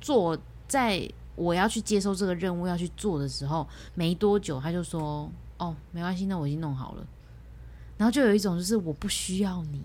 [0.00, 1.06] 做在。
[1.36, 7.06] 我要去接受这个任务要去做的时候，没多久他就说：“哦，没关系，那我已经弄好了。”
[7.96, 9.80] 然后就有一种就是我不需要你。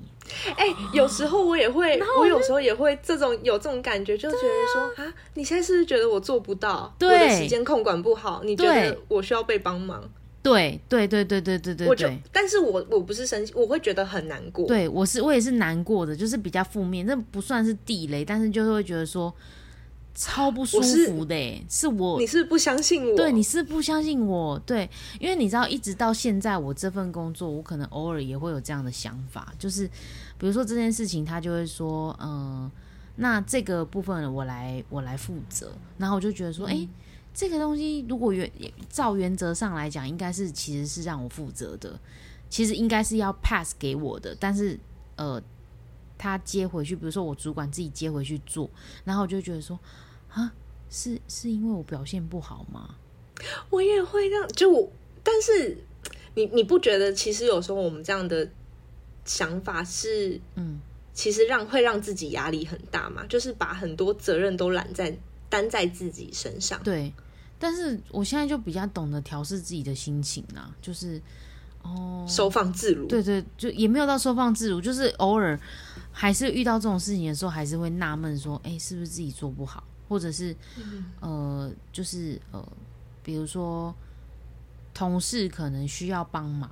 [0.56, 6.92] 哎，有时候我也会，我有时候也会这种有这种感觉，就觉得说啊，你现在是不是觉得我做不到？
[7.00, 8.42] 我的时间控管不好？
[8.44, 10.04] 你觉得我需要被帮忙？
[10.42, 11.88] 对对对对对对对。
[11.88, 14.66] 我就，但是我我不是生气，我会觉得很难过。
[14.68, 19.34] 对我是我也是难过的，就是比较负面，那不算是地雷，但是就是会觉得说。
[20.22, 23.16] 超不舒服的，是我你是不相信我？
[23.16, 24.60] 对，你是不相信我？
[24.66, 29.88] 对，因为你知道，一直到现在，我这份工作，我可能偶尔也会有这样的想法，就是
[30.38, 32.70] 比如说这件事情，他就会说，嗯，
[33.16, 36.86] 那这个部分我来我来负责，然后我就觉得说，哎，
[37.34, 38.52] 这个东西如果原
[38.90, 41.98] 照原则上来讲，应该是其实是让我负责的，
[42.50, 44.78] 其实应该是要 pass 给我的，但是
[45.16, 45.42] 呃，
[46.18, 48.70] 他接回去，比如说我主管自己接回去做，
[49.06, 49.80] 然后我就觉得说。
[50.32, 50.54] 啊，
[50.90, 52.96] 是是因为我表现不好吗？
[53.70, 54.92] 我也会这样，就我，
[55.24, 55.78] 但是
[56.36, 58.50] 你你不觉得其实有时候我们这样的
[59.24, 60.80] 想法是，嗯，
[61.14, 63.26] 其实让会让自己压力很大嘛？
[63.28, 65.18] 就是把很多责任都揽在
[65.50, 66.82] 担在自己身上。
[66.84, 67.14] 对，
[67.58, 71.22] 但是我现在就比较懂得调试自己的心情啊，就是
[71.82, 73.08] 哦，收放自如。
[73.08, 75.58] 对对，就也没有到收放自如，就是偶尔
[76.12, 79.82] 还是遇到这种事情的时候，还是会纳闷说，哎，是不是自己做不好？
[80.10, 80.54] 或者是，
[81.22, 82.68] 呃，就是呃，
[83.24, 83.96] 比如说，
[84.94, 86.70] 同事可能需要帮忙，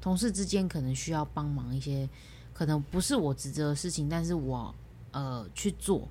[0.00, 2.08] 同事之间可能需要帮忙一些，
[2.54, 4.72] 可能不是我职责的事情，但是我
[5.10, 6.06] 呃去做，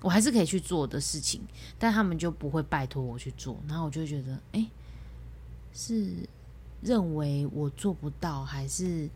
[0.00, 1.42] 我还是可以去做的事情，
[1.78, 4.66] 但他们就不会拜托我去做，然后我就觉得，哎，
[5.72, 6.26] 是
[6.82, 9.08] 认为我做不到，还是？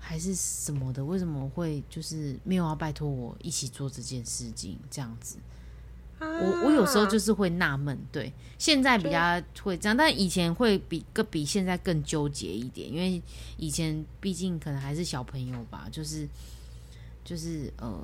[0.00, 5.36] 还是什么的，为什么会就是没有要拜托我一起做这件事情这样子？
[6.20, 13.22] 我我有时候就是会纳闷，对，现在比较会这样，但以前会比更比现在更纠结一点，因为
[13.56, 16.28] 以前毕竟可能还是小朋友吧，就是
[17.24, 18.00] 就是呃，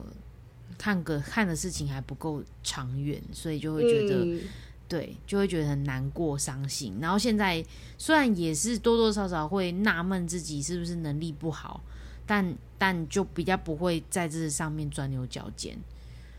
[0.79, 4.39] 看个看的事情还不够长远，所以就会觉得。
[4.87, 6.99] 对，就会觉得很难过、伤心。
[7.01, 7.65] 然后现在
[7.97, 11.83] 虽然也是多多少少会纳闷自己是不是能力不好，
[12.27, 15.77] 但但就比较不会在这上面钻牛角尖。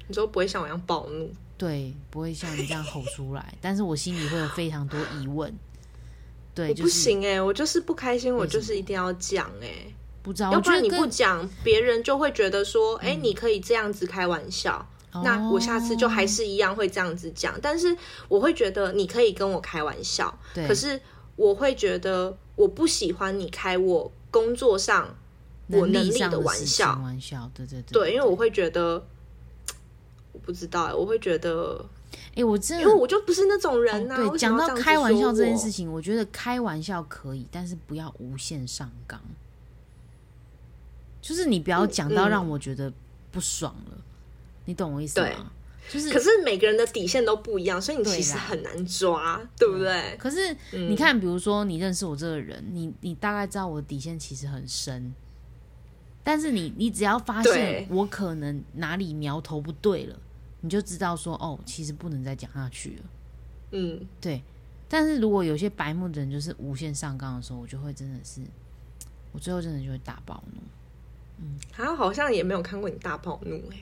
[0.07, 1.33] 你说不会像我一样暴怒？
[1.57, 3.53] 对，不会像你这样吼出来。
[3.61, 5.53] 但是我心里会有非常多疑问。
[6.53, 14.85] 对，不行哎，我就是不开心，我就是一定要讲哎，不知道，要不然你不讲，别人就会觉得说，哎，你可以这样子开玩笑。
[15.23, 17.95] 那我下次就还是一样会这样子讲，但是
[18.27, 20.37] 我会觉得你可以跟我开玩笑，
[20.67, 20.99] 可是
[21.37, 25.15] 我会觉得我不喜欢你开我工作上
[25.67, 29.14] 我能力的玩笑，玩笑，对对对，对，因为我会觉得我
[30.45, 31.83] 不知道，我会觉得，
[32.35, 34.15] 哎，我真的，因为我就不是那种人呐。
[34.15, 39.19] 对，讲到开玩笑这件事情，我觉得开玩笑可以，但是不要无限上纲，
[41.21, 42.93] 就是你不要讲到让我觉得
[43.31, 43.97] 不爽了。
[44.65, 45.51] 你懂我意思吗？
[45.87, 50.17] 就是，可是每个人的底线都不一样，所以你其实很难抓，对不对？
[50.17, 55.13] 可是你看，比如说你认识我这个人，你你大概知道我的底线其实很深，
[56.23, 60.19] 但是你你只要发现我可能哪里苗头不对了，
[60.65, 63.03] 你就知道说哦，其实不能再讲下去了。
[63.71, 64.41] 嗯，对。
[64.89, 68.41] 但是如果有些白目的人就是无限上纲的时候，我就会真的是，
[69.31, 70.61] 我最后真的就会大暴怒。
[71.39, 73.77] 嗯，他好像也没有看过你大暴怒哎。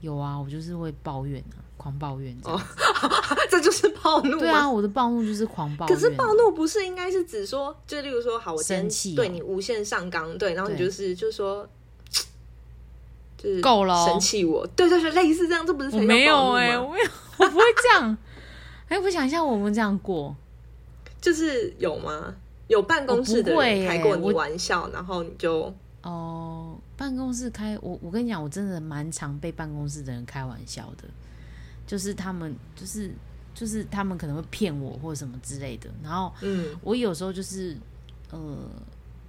[0.00, 2.60] 有啊，我就是会抱怨啊，狂抱怨哦，
[3.48, 4.38] 这就是暴怒。
[4.38, 5.94] 对啊，我的暴怒就是狂暴怨。
[5.94, 11.68] 可是暴怒不是应该是指说，就例如说，好，我生气，对你无限上纲，对，然后你就是就是说，
[13.42, 18.16] 就是够了，生气我，对对对，类似这样，这不是没有哎，我没有， 我不会这样。
[18.88, 20.36] 哎，我想一下，我们这样过，
[21.20, 22.34] 就是有吗？
[22.68, 25.72] 有办公室的人开过你玩笑，然后你就
[26.02, 26.76] 哦。
[26.96, 31.04] 办公室开我，我跟你讲，我真的蛮常被办公室的人开玩笑的，
[31.86, 33.10] 就是他们，就是
[33.54, 35.88] 就是他们可能会骗我或者什么之类的。
[36.02, 37.74] 然后，嗯，我有时候就是，
[38.30, 38.38] 呃，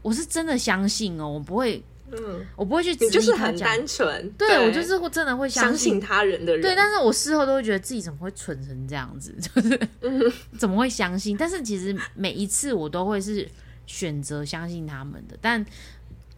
[0.02, 6.76] 我是真的相信哦，我不会，嗯，我不会去，你就是很单纯，对我就是会真的会相信他人的人，对。
[6.76, 11.36] 但是我事后都会觉得自己怎么会蠢成这样子， 就是怎么会相信？
[11.38, 13.47] 但是其实每一次我都会是
[13.86, 15.65] 选择相信他们的，但。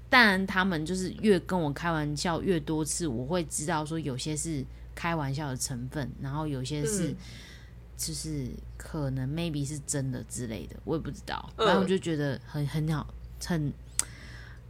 [0.10, 7.16] 当然，他们就是越跟我开玩笑越多次，我会知道说有些是开玩笑的成分，然后有些是
[7.98, 11.52] 就是可能 maybe 是真的之类的，我也不知道。
[11.58, 13.12] 然后我就觉得很很好，
[13.44, 13.74] 很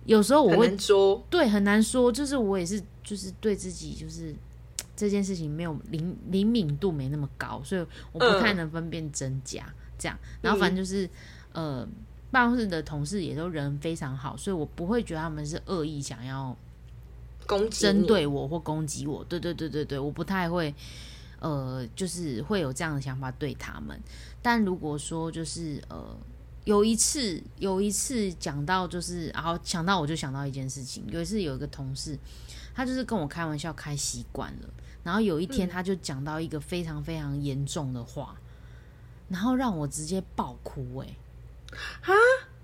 [0.06, 4.36] 有时候我会说对很难说，就是我也是就是对自己就是
[4.96, 10.18] 这件事情没有灵灵敏度没那么高，所以我不太能分辨真假这样。
[10.42, 11.10] 然后反正就是
[11.54, 11.88] 呃。
[12.34, 16.58] 办公室的同事也都人非常好，所以我不会觉得他们是恶意想要
[17.46, 19.24] 攻击、针对我或攻击我。
[19.26, 20.74] 对对对对对，我不太会，
[21.40, 23.96] 呃，就是会有这样的想法对他们。
[24.42, 26.04] 但如果说就是呃，
[26.66, 32.18] 有一次有一次讲到就是，然后想到我就想到一件事情，有一次有一个同事，
[32.74, 34.70] 他就是跟我开玩笑开习惯了，
[35.04, 38.36] 然后有一天他就讲到一个非常非常严重的话，
[39.30, 41.08] 然后让我直接爆哭哎。
[42.04, 42.14] 啊！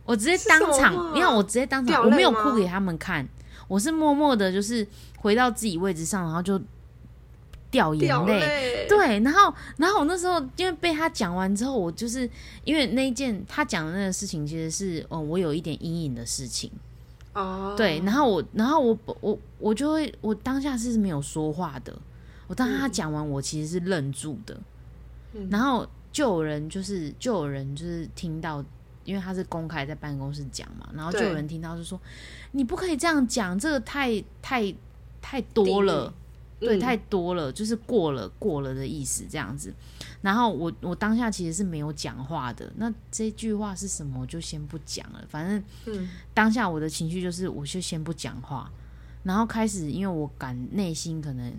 [0.05, 3.27] 我直接当场，你看我直接当场，我没有哭给他们看，
[3.67, 6.59] 我是默默的，就是回到自己位置上，然后就
[7.71, 8.85] 掉眼泪。
[8.87, 12.29] 对，然后，然后我那时候因为被他讲完之后，我就是
[12.63, 16.71] 因为那一件他讲的那个事情，其实是哦，我有一点阴影的事情。
[17.33, 21.95] 哦，对，然后我，然后我，我，我就会，我当下是没有说话的。
[22.47, 24.57] 我当他讲完，我其实是愣住的。
[25.49, 28.63] 然后就有人，就是就有人，就是听到。
[29.05, 31.99] 因为他是公开在办公室讲嘛，然后就有人听到就说
[32.51, 34.71] ：“你不可以这样讲，这个太太
[35.19, 36.13] 太多了，
[36.59, 39.73] 对，太多了，就是过了过了的意思这样子。”
[40.21, 45.23] 然后我我当下其实是没有讲话的，那这句话是什么，我就先不讲了。
[45.29, 48.69] 反正，嗯，当下我的情绪就是，我就先不讲话，
[49.23, 51.53] 然后开始，因为我感内心可能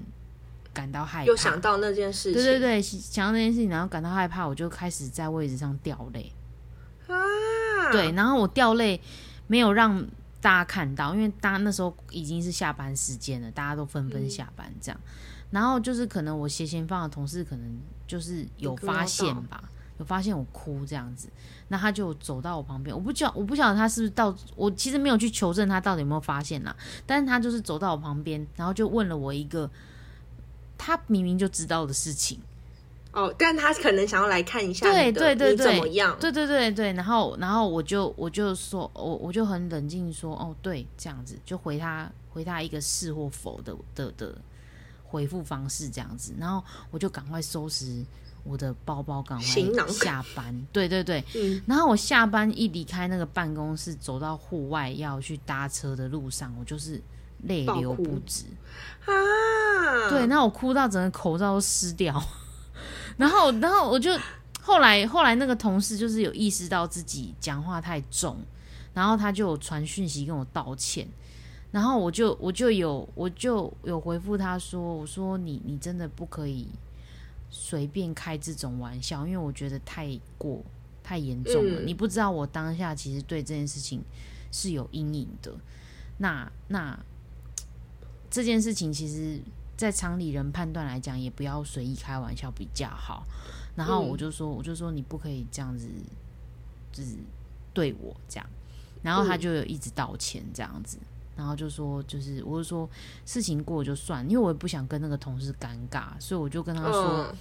[0.74, 6.30] 感到害怕，又想到那件事情，对对对，想到那件事情，然后感到害怕，我就开始在位置上掉泪。
[7.90, 9.00] 对，然后我掉泪，
[9.46, 10.06] 没有让
[10.40, 15.00] 大家看到，因为大家那时候已经是下班时间了，大家都纷纷下班这样。
[15.50, 19.62] 然后就是可能我斜前方的同事可能就是有发现吧，
[19.98, 21.28] 有发现我哭这样子，
[21.68, 26.74] 那他就走到我旁边，我不晓我不晓得他是不是到我其实没有去求证他到底有没有发现啦，
[27.04, 29.68] 但是他就是走到我旁边，然后就问了我一个
[30.78, 32.40] 他明明就知道的事情。
[33.12, 36.16] 哦，但他可能想要来看一下对对对对你怎么样？
[36.20, 44.34] 对对对对，然后然后我就我就说，我我就很冷静说，哦，对，这样子就回他回他一个是或否的的的
[45.04, 48.04] 回复方式这样子，然后我就赶快收拾
[48.44, 49.44] 我的包包，赶快
[49.88, 50.66] 下班。
[50.72, 57.02] 对对对，嗯，然后我下班一离开那个办公室，走到户外要去搭车的路上，我就是
[57.42, 58.44] 泪流不止。
[59.04, 62.22] 啊，对，，那我哭到整个口罩都湿掉，
[63.20, 64.10] 然后，然后我就
[64.62, 68.38] 后来后来那个同事就是有意识到自己讲话太重，
[68.94, 71.06] 然后他就有传讯息跟我道歉，
[71.70, 76.66] 然后我就我就有我就有回复他说，我说你你真的不可以
[77.50, 80.64] 随便开这种玩笑，因为我觉得太过
[81.02, 81.86] 太严重了，嗯。
[81.86, 84.02] 你不知道我当下其实对这件事情
[84.50, 85.52] 是有阴影的，
[86.16, 86.98] 那那
[88.30, 89.38] 这件事情其实，
[89.80, 93.24] 在常理人判断来讲，也不要随意开玩笑比较好。
[93.74, 95.88] 然后我就说，我就说你不可以这样子，
[96.92, 97.16] 就是
[97.72, 98.46] 对我这样。
[99.02, 100.98] 然后他就有一直道歉这样子，
[101.34, 102.86] 然后就说，就是我就说
[103.24, 107.34] 事情过就算，因为我也不想跟那个同事尴尬，所以我就跟他说，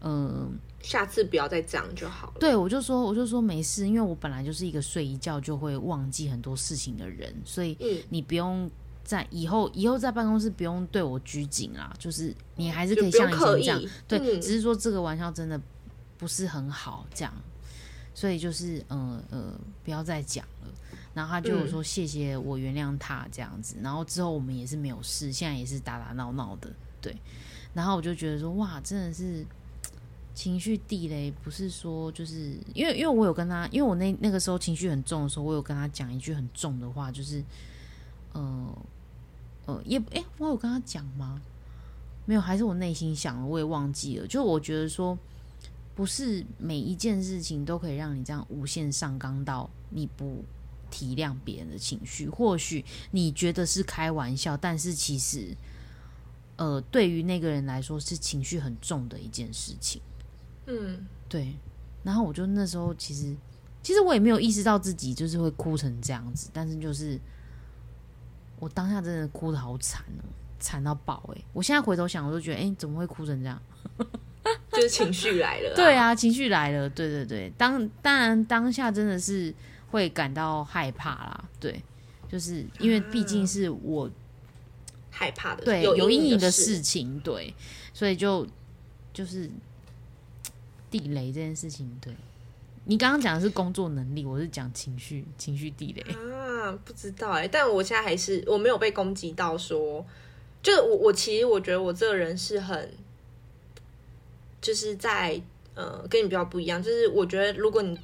[0.00, 2.34] 嗯，嗯、下次不要再这样就好了。
[2.40, 8.70] 对，我就说，我就说没事，因为我本来就是一个睡一觉就会忘记很多事情的人，所以嗯，你不用
[9.04, 15.60] 在以后以后在办公室不用对我拘谨啦，就是你还是可以像以前这样，，对，嗯只是说这个玩笑真的
[16.16, 17.32] 不是很好，这样，
[18.14, 19.52] 所以就是呃呃
[19.84, 20.68] 不要再讲了。
[21.12, 27.16] 然后他就有嗯说谢谢我原谅他这样子，然后之后我们也是没有事，现在也是打打闹闹的，对。
[27.72, 29.44] 然后我就觉得说哇，真的是
[30.34, 37.42] 情绪地雷，不是说就是因为因为我有跟他，因为我那那个时候情绪很重的时候，我有跟他讲一句很重的话，就是
[38.32, 38.76] 呃
[39.66, 41.40] 呃也诶，我有跟他讲吗？
[42.26, 44.26] 没有，还是我内心想了，我也忘记了。
[44.26, 45.18] 就我觉得说，
[45.94, 50.42] 不是每一件事情都可以让你这样无限上纲到你不
[50.90, 52.28] 体谅别人的情绪。
[52.28, 55.54] 或许你觉得是开玩笑，但是其实，
[56.56, 60.00] 呃，对于那个人来说是情绪很重的一件事情。
[60.66, 61.54] 嗯，对，
[62.02, 63.36] 然后我就那时候其实，
[63.82, 67.20] 其实我也没有意识到自己就是会哭成这样子，但是就是
[68.64, 70.24] 我当下真的哭的好惨哦，
[70.58, 73.60] 惨到爆哎、我现在回头想，我都觉得哎、诶怎么会哭成这样？
[74.72, 75.74] 就是情绪来了。
[75.74, 79.54] 对，啊，情绪来了，对对对，当当然当下真的是
[79.90, 81.82] 会感到害怕啦，对，
[82.26, 84.10] 就是因为毕竟是我
[85.10, 87.54] 害怕的，对有有阴影的的事情，对，
[87.92, 88.46] 所以就
[89.12, 89.50] 就是
[90.90, 92.14] 地雷这件事情，对
[92.86, 100.04] 你刚刚讲的是工作能力，我是讲情绪情绪地雷，啊，不知道哎、但我现在还是我没有被攻击到说，
[100.62, 102.92] 就是我我其实我觉得我这个人是很，
[104.60, 105.40] 就是在
[105.74, 107.98] 呃跟你比较不一样，就是我觉得如果你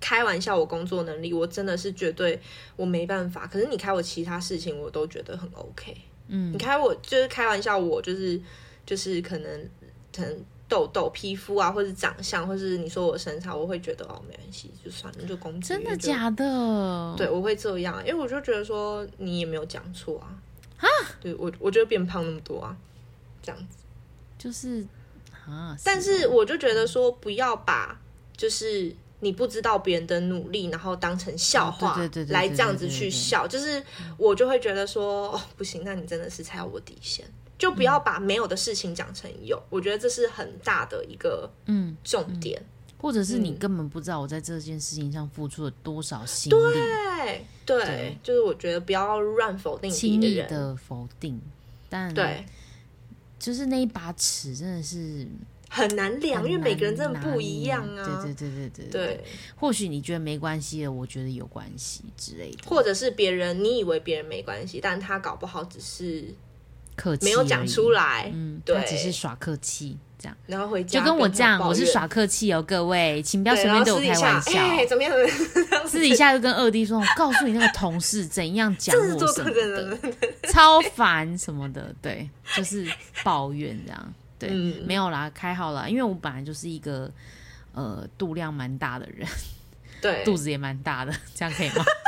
[0.00, 2.40] 开玩笑我工作能力，我真的是绝对
[2.76, 5.96] 我没办法，可是你开我其他事情我都觉得很 OK，
[6.28, 6.52] 嗯。
[6.52, 8.40] 你开我就是开玩笑我就是
[8.86, 9.68] 就是可能
[10.14, 10.44] 可能。
[10.68, 15.68] 痘痘、皮肤啊，或是长相，或是你说我身材，我会觉得哦，没关系，就算了，就攻击。
[15.68, 17.14] 真的假的？
[17.16, 20.28] 对，我会这样，因为我就觉得说你也没有讲错啊。
[20.78, 20.86] 啊，
[21.20, 22.76] 对我我就变胖那么多啊，
[23.42, 23.78] 这样子。
[24.38, 24.86] 就是
[25.46, 27.98] 啊，但哦是我就觉得说，不要把
[28.36, 33.82] 就是你不知道别人的努力，然后当成笑话哦对对来这样子去笑，就是
[34.16, 37.24] 我就会觉得说，哦，不行，那你真的是踩到我底线。
[37.58, 42.62] 就不要把没有的事情讲成有，我觉得这是很大的一个嗯，重点。
[43.00, 50.20] 或者是你嗯根本不知道我在这件事情上付出了多少心力，对就是我觉得不要乱否定轻。
[50.20, 51.40] 易的否定，
[51.88, 52.44] 但对，
[53.38, 55.24] 就是那一把尺真的是
[55.68, 58.24] 很难量，因为每个人真的不一样啊。
[58.24, 66.34] 捏对对对对对对，或许你觉得没关系的，我觉得有关系之类的，或者是别人，你以为别人没关系，但他搞不好只是
[66.98, 74.60] 客气没有讲出来，来，嗯，对他只是耍客气这样，然后回家就跟我这样，我是耍，客气哦，各位，请不要对，随便对我开玩笑。
[74.60, 75.12] 哎，怎么样？
[75.86, 79.98] 私底下就跟二弟说：“我告诉你那个同事怎样讲我什么对的，
[80.52, 82.86] 超烦什么的，对，就是
[83.22, 84.14] 抱怨这样。
[84.38, 87.10] 对，嗯没有啦，开好了，因为我本来就是一个
[87.72, 89.26] 呃肚量蛮大的人，
[90.02, 91.84] 对，肚子也蛮大的，这样可以吗？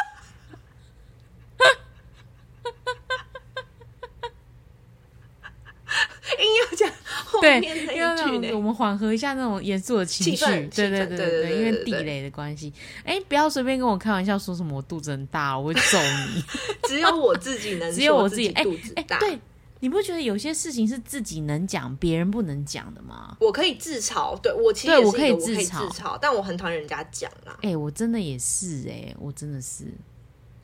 [7.41, 8.49] 对，面那要一句呢？
[8.49, 12.73] 让我们缓和一下那种严肃的情绪，对对对对对对因为地雷的关系。
[13.05, 16.45] 哎，不要随便跟我开玩笑，说什么我肚子很大，我会揍你。
[16.89, 19.19] 只有我自己能说， 只有我自自己哎肚子大。
[19.19, 19.39] 对，
[19.81, 23.37] 你不觉得有些事情是自己能讲，别人不能讲的吗？
[23.41, 29.85] 我可以自嘲，对我其实我可以自自嘲嘲，但我很讨厌人家讲啦，哎，我真的也是哎，我真的是，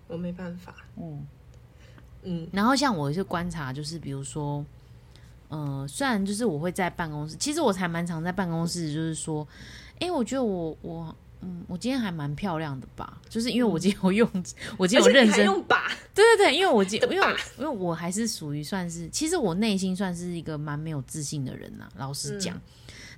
[0.08, 0.74] 我没办法。
[0.96, 1.26] 嗯。
[2.28, 4.64] 嗯，然后像我就观察，就是比如说，
[5.48, 9.46] 呃，虽然就是我会在办公室，其实我才蛮常在办公室，就是说，
[10.00, 14.44] 哎，我觉得我我嗯，我今天还蛮漂亮的吧，就是因为我今天有用，
[14.76, 22.60] 我今天认真，用吧，对对对，因为我今 因为因为我还是属于算是，其实我内心算是一个蛮没有自信的人呐、老实讲。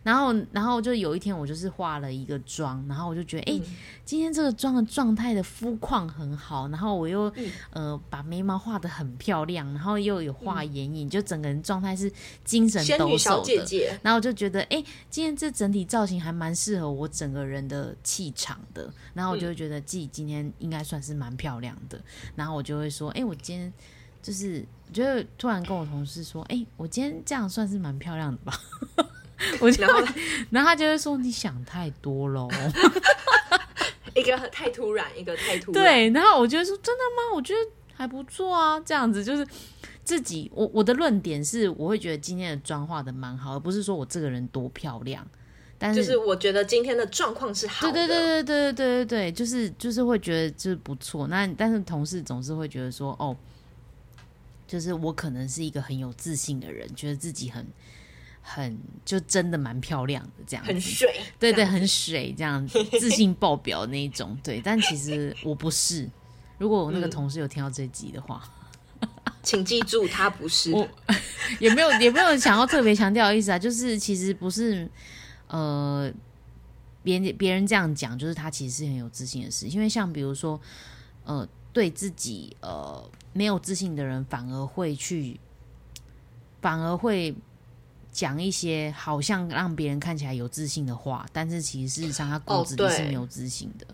[0.02, 12.10] 然后，然后就有一天，我就是化了一个妆，然后我就觉得，哎、嗯今天这个妆的状态的肤况很好，然后我又、嗯呃把眉毛画的很漂亮，然后又有画眼影，就整个人状态是
[12.42, 13.44] 精神抖擞的。
[13.44, 18.90] 姐姐，然后我就觉得，哎、今天这整体造型还蛮适合我整个人的气场的。
[19.12, 22.00] 然后我就会觉得自己今天应该算是蛮漂亮的。
[22.34, 23.70] 然后我就会说，哎、我今天
[24.22, 28.58] 就是，我就会突然跟我同事说，哎、我今天这样算是蛮漂亮的吧？
[29.60, 30.00] 我就然后
[30.50, 32.48] 然后他就会说你想太多喽。
[34.14, 37.34] 一个太突然，一个太突然。，对，然后我觉得说真的吗？
[37.36, 37.60] 我觉得
[37.94, 39.46] 还不错啊，这样子就是
[40.02, 45.24] 自己我我的论点是，我会觉得今天的妆化的蛮好，而不是说我这个人多漂亮。
[45.80, 47.92] 但是就是我觉得今天的状况是好的。
[47.92, 51.28] 对对对对对对对对对，就是就是会觉得就是不错。
[51.28, 53.36] 那但是同事总是会觉得说，哦，
[54.66, 57.64] 就是我可能是一个很有自信的人，觉得自己很
[58.50, 61.20] 很就真的蛮漂亮的这样子，很水。
[61.38, 64.36] 对对，很水这样子， 自信爆表那一种。
[64.42, 66.08] 对，但其实我不是。
[66.56, 68.42] 如果我那个嗯同事有听到这集的话，
[69.44, 70.72] 请记住，他不是。
[70.74, 70.88] 我
[71.60, 74.88] 也没有也没有想要特别强调的意思啊，就是其实不是
[75.46, 76.10] 呃，
[77.02, 79.66] 别人别人这样讲，就是他其实是很有自信的事。
[79.68, 80.60] 因为像比如说，
[81.24, 85.38] 呃，对自己呃没有自信的人，反而会去，
[86.60, 87.32] 反而会
[88.18, 93.86] 讲一些好像让别人看起来有自信的话，但是其实事实上他骨哦子里是没有自信的。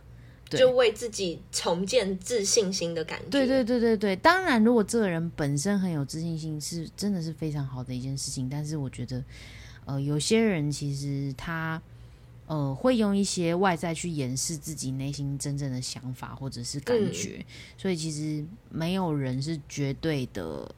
[0.49, 3.27] 对就为自己重建自信心的感觉。
[3.29, 8.49] 对对对对对，当然，如果这个人本身很有自信心，是真的是非常好的一件事情。
[8.49, 9.22] 但是我觉得，
[9.85, 11.81] 呃，有些人其实他
[12.47, 17.45] 呃会用一些外在去掩饰自己内心真正的想法或者是感觉，
[17.77, 20.75] 所以其实没有人是绝对的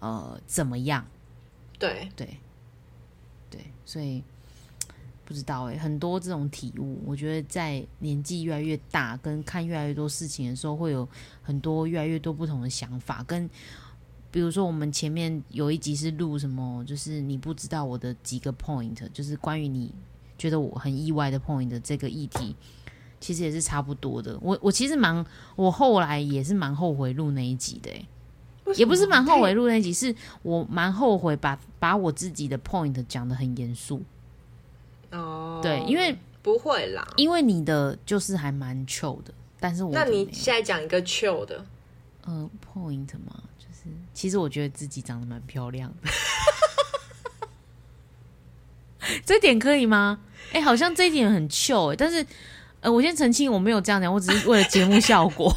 [0.00, 1.06] 呃怎么样，
[1.78, 2.38] 对对
[3.50, 4.22] 对，所以。
[5.26, 11.08] 不知道哎、很多这种体悟，我觉得在年纪越来越大，跟看越来越多事情的时候，会有
[11.40, 13.22] 很多越来越多不同的想法。
[13.22, 13.48] 跟
[14.30, 19.94] 比如说，我们前面有一集是录什么，就是你不知道我的几个 point，就是关于你
[20.36, 22.54] 觉得我很意外的 point 的这个议题，
[23.18, 24.38] 其实也是差不多的。
[24.42, 25.24] 我我其实蛮，
[25.56, 27.90] 我后来也是蛮后悔录那一集的、
[28.76, 34.02] 也不是蛮后悔录那一集，是我蛮后悔把把我自己的 point 讲的很严肃。
[35.10, 37.06] 哦，对，因为不会啦。
[37.16, 41.64] 因为你的就是还蛮 chill 的，但是我那你现在讲一个 chill 的，
[42.24, 46.10] 呃 point 嘛，就是其实我觉得自己长得蛮漂亮的，
[49.24, 50.20] 这点可以吗？
[50.52, 52.24] 哎、好像这一点很 chill 哎、但是
[52.80, 55.52] 呃，我先澄清，我没有这样讲，我只是为了节目效果，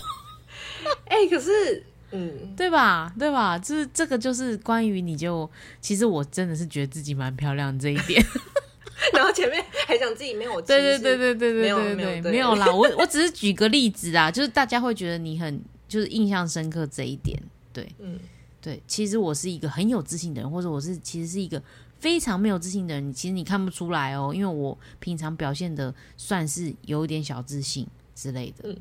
[1.06, 3.14] 哎、可是，嗯，对吧？
[3.20, 3.58] 对吧？
[3.60, 5.50] 就是这个就是关于你就，
[5.82, 8.24] 其实我真的是觉得自己蛮漂亮这一点。
[9.14, 17.40] 然后前面还想自己没有歧对对对对对对对对，没有啦，我我只是举个例子啊，就是大家会觉得你很就是印象深刻这一点，
[17.72, 17.88] 对。
[18.00, 18.20] 嗯，
[18.60, 21.62] 对，其实我是一个很有自信的人，或者我是其实是一个
[22.00, 27.86] 非常没有自信的人，其实你看不出来哦，因为我平常表现的算是有一点小自信
[28.16, 28.78] 之类的，嗯。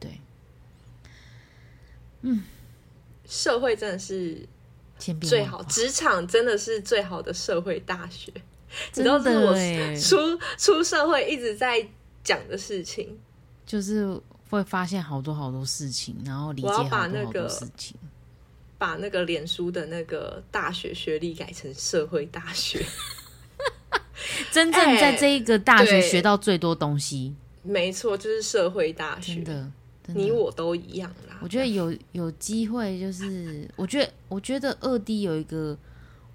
[0.00, 0.20] 对，
[3.28, 4.44] 社会真的是
[5.20, 8.32] 最好，职场真的是最好的社会大学。
[8.96, 11.86] 你真知道这是我出出社会一直在
[12.24, 13.16] 讲的事情。
[13.64, 14.18] 就是
[14.50, 17.94] 会发现好多好多事情，然后理解好多好多事情。
[18.78, 22.84] 把那个脸书的那个大学学历改成社会大学，
[24.52, 29.44] 真正在哎这一个大学学到最多东西，没错，就是社会大学真。
[29.44, 29.72] 的，
[30.06, 31.27] 真的你我都一样啦。
[31.40, 35.76] 我觉得有有机会，就是我觉得我觉得二弟有一个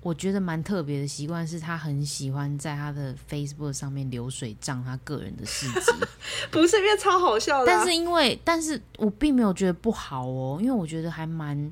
[0.02, 5.92] 我觉得蛮特别的习惯，是他很喜欢在他的 Facebook 上面流水账他个人的事迹，
[6.52, 11.72] 不是因为超好笑的啊、但是因为但是我并没有觉得不好哦，因为我觉得还蛮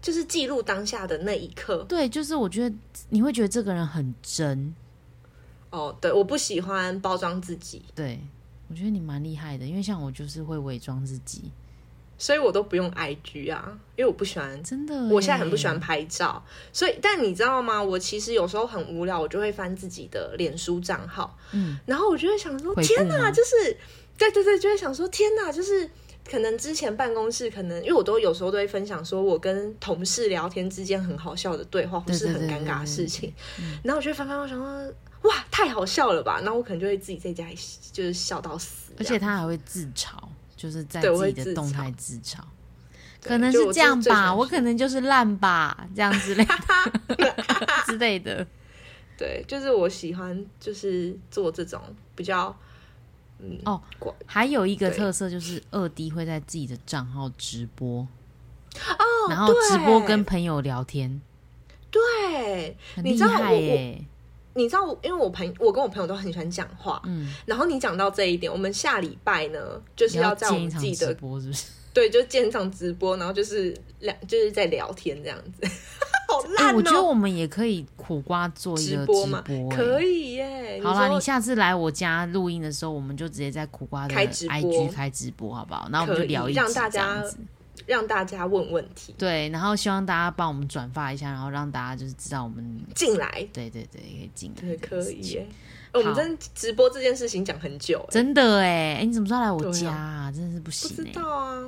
[0.00, 1.84] 就是记录当下的那一刻。
[1.88, 2.76] 对，就是我觉得
[3.10, 4.74] 你会觉得这个人很真。
[5.70, 7.82] 哦，对，我不喜欢包装自己。
[7.94, 8.20] 对，
[8.68, 11.50] 我觉得你蛮厉害的，因为像我就是会伪装自己。
[12.18, 16.44] 所以我都不用 IG 啊，因为我不喜欢，真的，我现在很不喜欢拍照。
[16.72, 17.82] 所以，但你知道吗？
[17.82, 23.76] 我其实有时候很无聊，我就会翻自己的脸书账号，嗯，然后我就会想说，天哪，就是，
[24.16, 25.90] 对对对，就会想说，天哪，就是
[26.30, 33.32] 可能之前办公室，可能因为我都有时候都会分享，说我跟同事聊天之间很好笑的对话，或是很尴尬的事情，
[33.82, 36.40] 然后我就会翻翻，我想说，哇，太好笑了吧？
[36.42, 37.58] 然后我可能就会自己在家里
[37.90, 40.10] 就是笑到死，而且他还会自嘲。
[40.62, 42.38] 就是在自己的动态自嘲，
[43.20, 46.54] 可能是这样吧，我可能就是烂吧，这样之类的
[47.84, 48.46] 之类的。
[49.18, 51.82] 对，就是我喜欢，就是做这种
[52.14, 52.56] 比较，
[53.40, 53.82] 嗯哦，
[54.24, 58.06] 还有一个特色就是二 D 会在自己的账号直播
[58.76, 61.20] 哦，然后直播跟朋友聊天，
[61.90, 64.04] 对，很厉害耶。
[64.54, 69.58] 你知道，因为我朋我跟我朋友都很喜欢讲话，嗯，然后你讲到这一点，我们下礼拜呢
[69.96, 71.66] 就是要在我们自己的播，是不是？
[71.94, 75.68] 对，就建场直播，然后就是两就是在聊天这样子，
[76.26, 76.76] 好烂哦！
[76.76, 80.80] 我觉得我们也可以苦瓜做一个直播嘛，可以耶。
[80.82, 85.86] 好啦，你下次来我家录音的时候，我们就直接在苦瓜的 IG 开直播，好不好？
[85.92, 87.22] 然后我们就聊一让大家。
[87.86, 95.46] 让大家问问题，对，然后希望大家帮我们转发一下，然后让大家就是知道我们进来，对对对，可以进来，可以耶。
[95.92, 100.32] 我们真直播这件事情讲很久，真的哎，哎，你怎么知道来我家啊？
[100.32, 101.62] 真的是不行，不知道啊。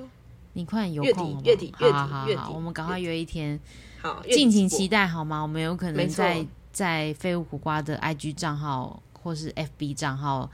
[0.54, 1.98] 你快点有空，月底月底
[2.28, 3.58] 月底，我们赶快约一天，
[4.00, 5.42] 好，敬请期待好吗？
[5.42, 10.50] 我们有可能在在废物苦瓜的 IG 账号或是 FB 账号。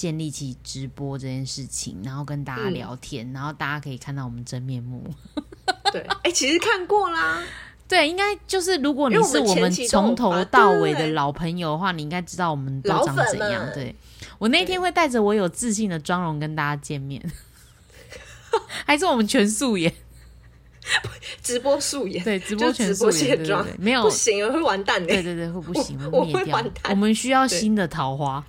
[0.00, 5.04] 建立起直播这件事情，然后跟大家聊天，然后大家可以看到我们真面目。
[5.92, 7.42] 对，哎，其实看过啦。
[7.86, 13.62] 对，应该就是如果你是我们从头到尾的老朋友的话，你应该知道我们都长怎样。
[13.74, 13.94] 对，
[14.38, 17.22] 我那天会带着我有自信的妆容跟大家见面，
[18.86, 19.92] 还是我们全素颜？
[21.44, 22.24] 直播素颜？
[22.24, 25.08] 对，直播全素颜妆，没有不行，会完蛋的。
[25.08, 26.58] 对对对，会不行，会灭掉。
[26.88, 28.42] 我们需要新的桃花。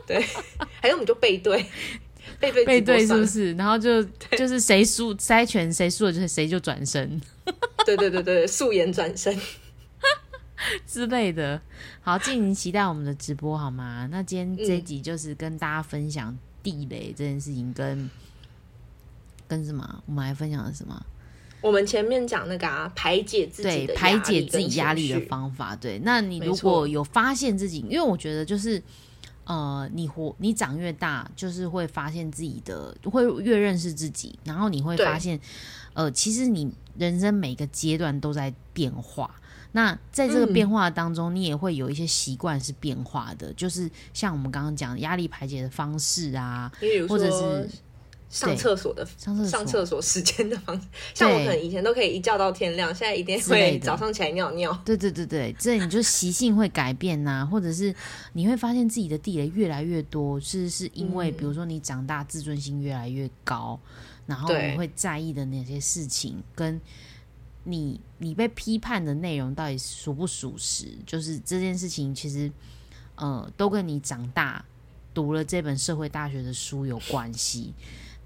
[0.06, 0.24] 对，
[0.80, 1.66] 还有我们就背对，
[2.40, 3.52] 背对背对是不是？
[3.54, 4.02] 然后就
[4.36, 7.20] 就是谁输猜拳，谁输了就是谁就转身。
[7.84, 9.38] 对对对对，素颜转身
[10.86, 11.60] 之类的。
[12.00, 14.08] 好，敬请期待我们的直播好吗？
[14.10, 18.10] 那今天这集就是跟大家分享地雷这件事情，跟
[19.46, 20.02] 跟什么？
[20.06, 21.02] 我们还分享了什么？
[21.60, 25.74] 我们前面讲那个啊，排解自己的排解自己压力的方法。
[25.74, 28.82] 对，那你如果有发现自己，因为我觉得就是。
[29.48, 35.40] 呃，你活你长越大，就是会发现自己的，会越认识自己，然后你会发现，
[35.94, 39.34] 呃，其实你人生每个阶段都在变化。
[39.72, 46.70] 那在这个变化当中，你也会有一些习惯是变化的，就是像我们刚刚讲压力排解的方式啊，
[47.08, 47.68] 或者是。
[48.30, 50.00] 上厕所的上厕所。
[50.00, 54.72] 时间的方式， 像我可能以前都可以一觉到天亮，现在一定会早上起来尿尿。
[54.84, 57.94] 对对对对，这你就习性会改变呐， 或者是
[58.32, 63.78] 你会发现自己的地雷越来越多，是是因为比如说你长大自尊心越来越高，
[64.26, 66.80] 然后你会在意的那些事情，跟
[67.64, 72.50] 你你被批判的内容到底属不属实，就是这件事情其实
[73.16, 74.64] 呃都跟你长大
[75.12, 77.74] 读了这本社会大学的书有关系。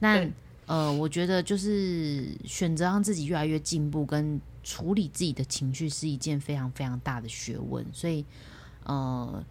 [0.03, 0.29] 那
[0.67, 7.87] 呃，我觉得就是选择让自己越来越进步，跟处理自己的情绪是一件非常非常大的学问。
[7.93, 8.25] 所以
[8.85, 9.45] 呃，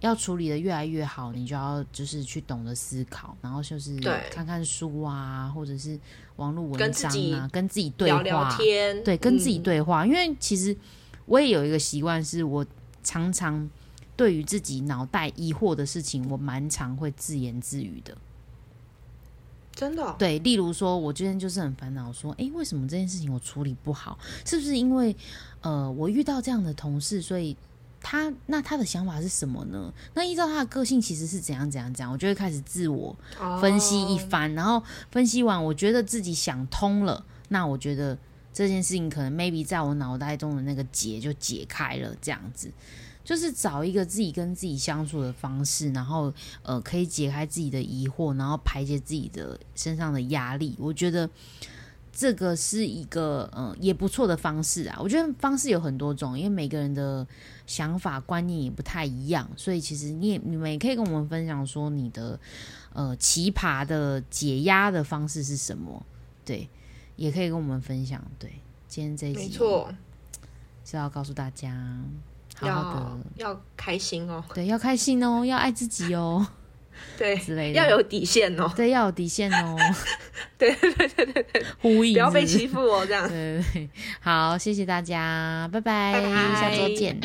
[0.00, 3.98] 要处理的越来越好，你就要就是去懂得思考，然后就是
[4.30, 5.98] 看看书啊，或者是
[6.36, 8.56] 网络文章啊，跟自己对话，
[9.02, 10.06] 对，跟自己对话。
[10.06, 10.76] 因为其实
[11.24, 12.64] 我也有一个习惯，是我
[13.02, 13.68] 常常
[14.14, 18.16] 对于自己脑袋疑惑的事情，我蛮常会自言自语的。
[19.76, 24.18] 真的对，例如说，我今天就是很烦恼，说，哎，为什么这件事情我处理不好？
[24.46, 25.14] 是不是因为，
[25.60, 27.54] 呃，我遇到这样的同事，所以
[28.00, 29.92] 他那他的想法是什么呢？
[30.14, 33.14] 那依照他的个性，其实是怎样怎样讲，我就会开始自我
[33.60, 38.16] 分析一番，然后分析完，我觉得自己想通了，那我觉得
[38.54, 42.72] 这件事情可能 maybe 在我脑袋中的那个结就解开了，这样子。
[43.26, 50.76] 就是找一个自己跟自己相处的方式，然后呃，可以解开自己的疑惑，然后排解自己的身上的压力。
[50.78, 51.28] 我觉得
[52.12, 54.96] 这个是一个呃也不错的方式啊。
[55.02, 57.26] 我觉得方式有很多种，因为每个人的
[57.66, 62.38] 想法观念也不太一样，所以其实你也你们也可以跟我们分享说你的
[62.92, 66.06] 呃奇葩的解压的方式是什么？
[66.44, 66.68] 对，
[67.16, 68.24] 也可以跟我们分享。
[68.38, 68.52] 对。
[68.88, 69.92] 今天这一集没错，
[70.84, 72.00] 是要告诉大家，
[72.56, 76.46] 好好的要要开心哦，对，要开心哦， 要爱自己哦，
[77.18, 77.78] 对，之类的。
[77.78, 79.76] 要有底线哦，对，要有底线哦，
[80.58, 82.14] 对对对对对对，呼应。
[82.14, 83.28] 不要被欺负哦，这样。
[83.28, 83.90] 对对对，
[84.20, 86.30] 好，谢谢大家，拜拜，拜拜。
[86.60, 87.20] 下周见。